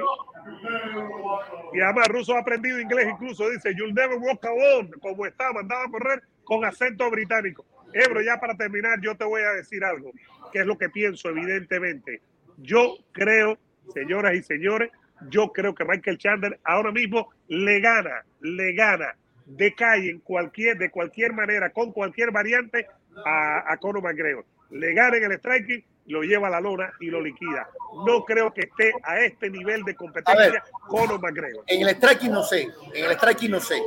[1.74, 5.52] y además el ruso ha aprendido inglés incluso, dice, you'll never walk alone, como está,
[5.54, 7.66] mandaba a correr con acento británico.
[7.94, 10.12] Ebro, ya para terminar, yo te voy a decir algo,
[10.52, 12.22] que es lo que pienso, evidentemente.
[12.58, 13.58] Yo creo,
[13.94, 14.92] señoras y señores,
[15.30, 19.16] yo creo que Michael Chandler ahora mismo le gana, le gana
[19.46, 22.88] de calle en cualquier, de cualquier manera, con cualquier variante
[23.26, 24.46] a, a Conor McGregor.
[24.72, 27.70] Le gana en el striking, lo lleva a la lona y lo liquida.
[28.06, 31.64] No creo que esté a este nivel de competencia Conor McGregor.
[31.68, 33.82] En el striking no sé, en el striking no sé.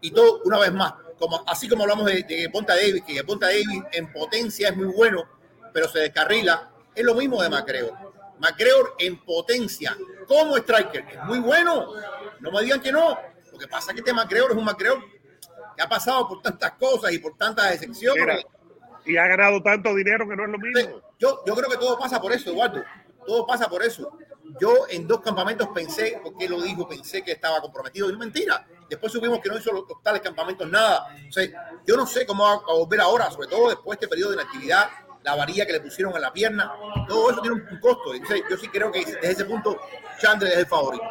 [0.00, 3.46] Y todo, una vez más, como, así como hablamos de, de Ponta Davis, que Ponta
[3.46, 5.24] Davis en potencia es muy bueno,
[5.72, 7.92] pero se descarrila, es lo mismo de McGregor.
[8.38, 9.96] McGregor en potencia,
[10.26, 11.92] como striker, es muy bueno.
[12.40, 13.18] No me digan que no.
[13.52, 15.02] Lo que pasa es que este McGregor es un McGregor
[15.76, 18.24] que ha pasado por tantas cosas y por tantas excepciones.
[18.24, 18.42] Mira,
[19.04, 21.00] y ha ganado tanto dinero que no es lo mismo.
[21.18, 22.82] Yo, yo creo que todo pasa por eso, Eduardo.
[23.26, 24.18] Todo pasa por eso.
[24.60, 28.08] Yo en dos campamentos pensé, porque lo dijo, pensé que estaba comprometido.
[28.08, 28.66] Y es mentira.
[28.88, 31.16] Después supimos que no hizo los tales campamentos nada.
[31.28, 34.08] O sea, yo no sé cómo va a volver ahora, sobre todo después de este
[34.08, 34.88] periodo de inactividad,
[35.22, 36.72] la varilla que le pusieron a la pierna.
[37.08, 38.14] Todo eso tiene un costo.
[38.14, 39.80] Entonces, yo sí creo que desde ese punto
[40.18, 41.04] Chandler es el favorito.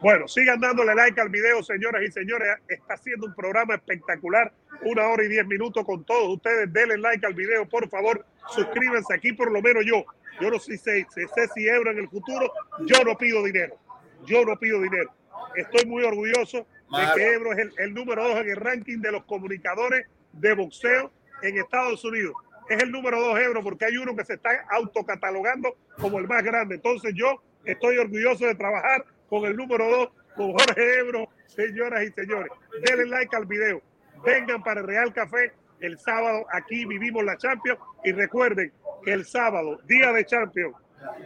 [0.00, 2.48] Bueno, sigan dándole like al video, señoras y señores.
[2.68, 4.52] Está haciendo un programa espectacular,
[4.82, 6.72] una hora y diez minutos con todos ustedes.
[6.72, 8.24] Denle like al video, por favor.
[8.50, 10.04] Suscríbanse aquí, por lo menos yo.
[10.40, 12.52] Yo no sé, sé, sé si euro en el futuro.
[12.80, 13.78] Yo no pido dinero.
[14.26, 15.10] Yo no pido dinero.
[15.54, 19.12] Estoy muy orgulloso de que Ebro es el, el número dos en el ranking de
[19.12, 21.10] los comunicadores de boxeo
[21.42, 22.34] en Estados Unidos.
[22.68, 26.42] Es el número dos Ebro porque hay uno que se está autocatalogando como el más
[26.42, 26.76] grande.
[26.76, 32.12] Entonces yo estoy orgulloso de trabajar con el número 2, con Jorge Ebro, señoras y
[32.12, 32.50] señores.
[32.84, 33.82] Denle like al video.
[34.24, 36.46] Vengan para el Real Café el sábado.
[36.52, 37.78] Aquí vivimos la Champions.
[38.04, 38.72] Y recuerden
[39.04, 40.76] que el sábado, día de Champions,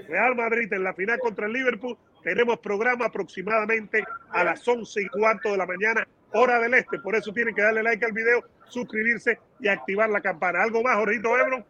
[0.08, 5.08] Real Madrid en la final contra el Liverpool, tenemos programa aproximadamente a las 11 y
[5.08, 6.98] cuarto de la mañana, hora del este.
[6.98, 10.62] Por eso tienen que darle like al video, suscribirse y activar la campana.
[10.62, 11.64] ¿Algo más, Jorgito Ebro?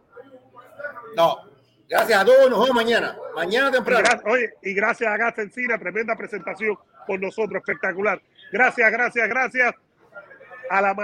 [1.16, 1.50] No,
[1.90, 3.16] Gracias a todos, nos vemos mañana.
[3.34, 3.98] Mañana temprano.
[3.98, 8.22] Y gracias, oye, y gracias a Gasta Encina, tremenda presentación por nosotros, espectacular.
[8.52, 9.74] Gracias, gracias, gracias.
[10.70, 10.94] A la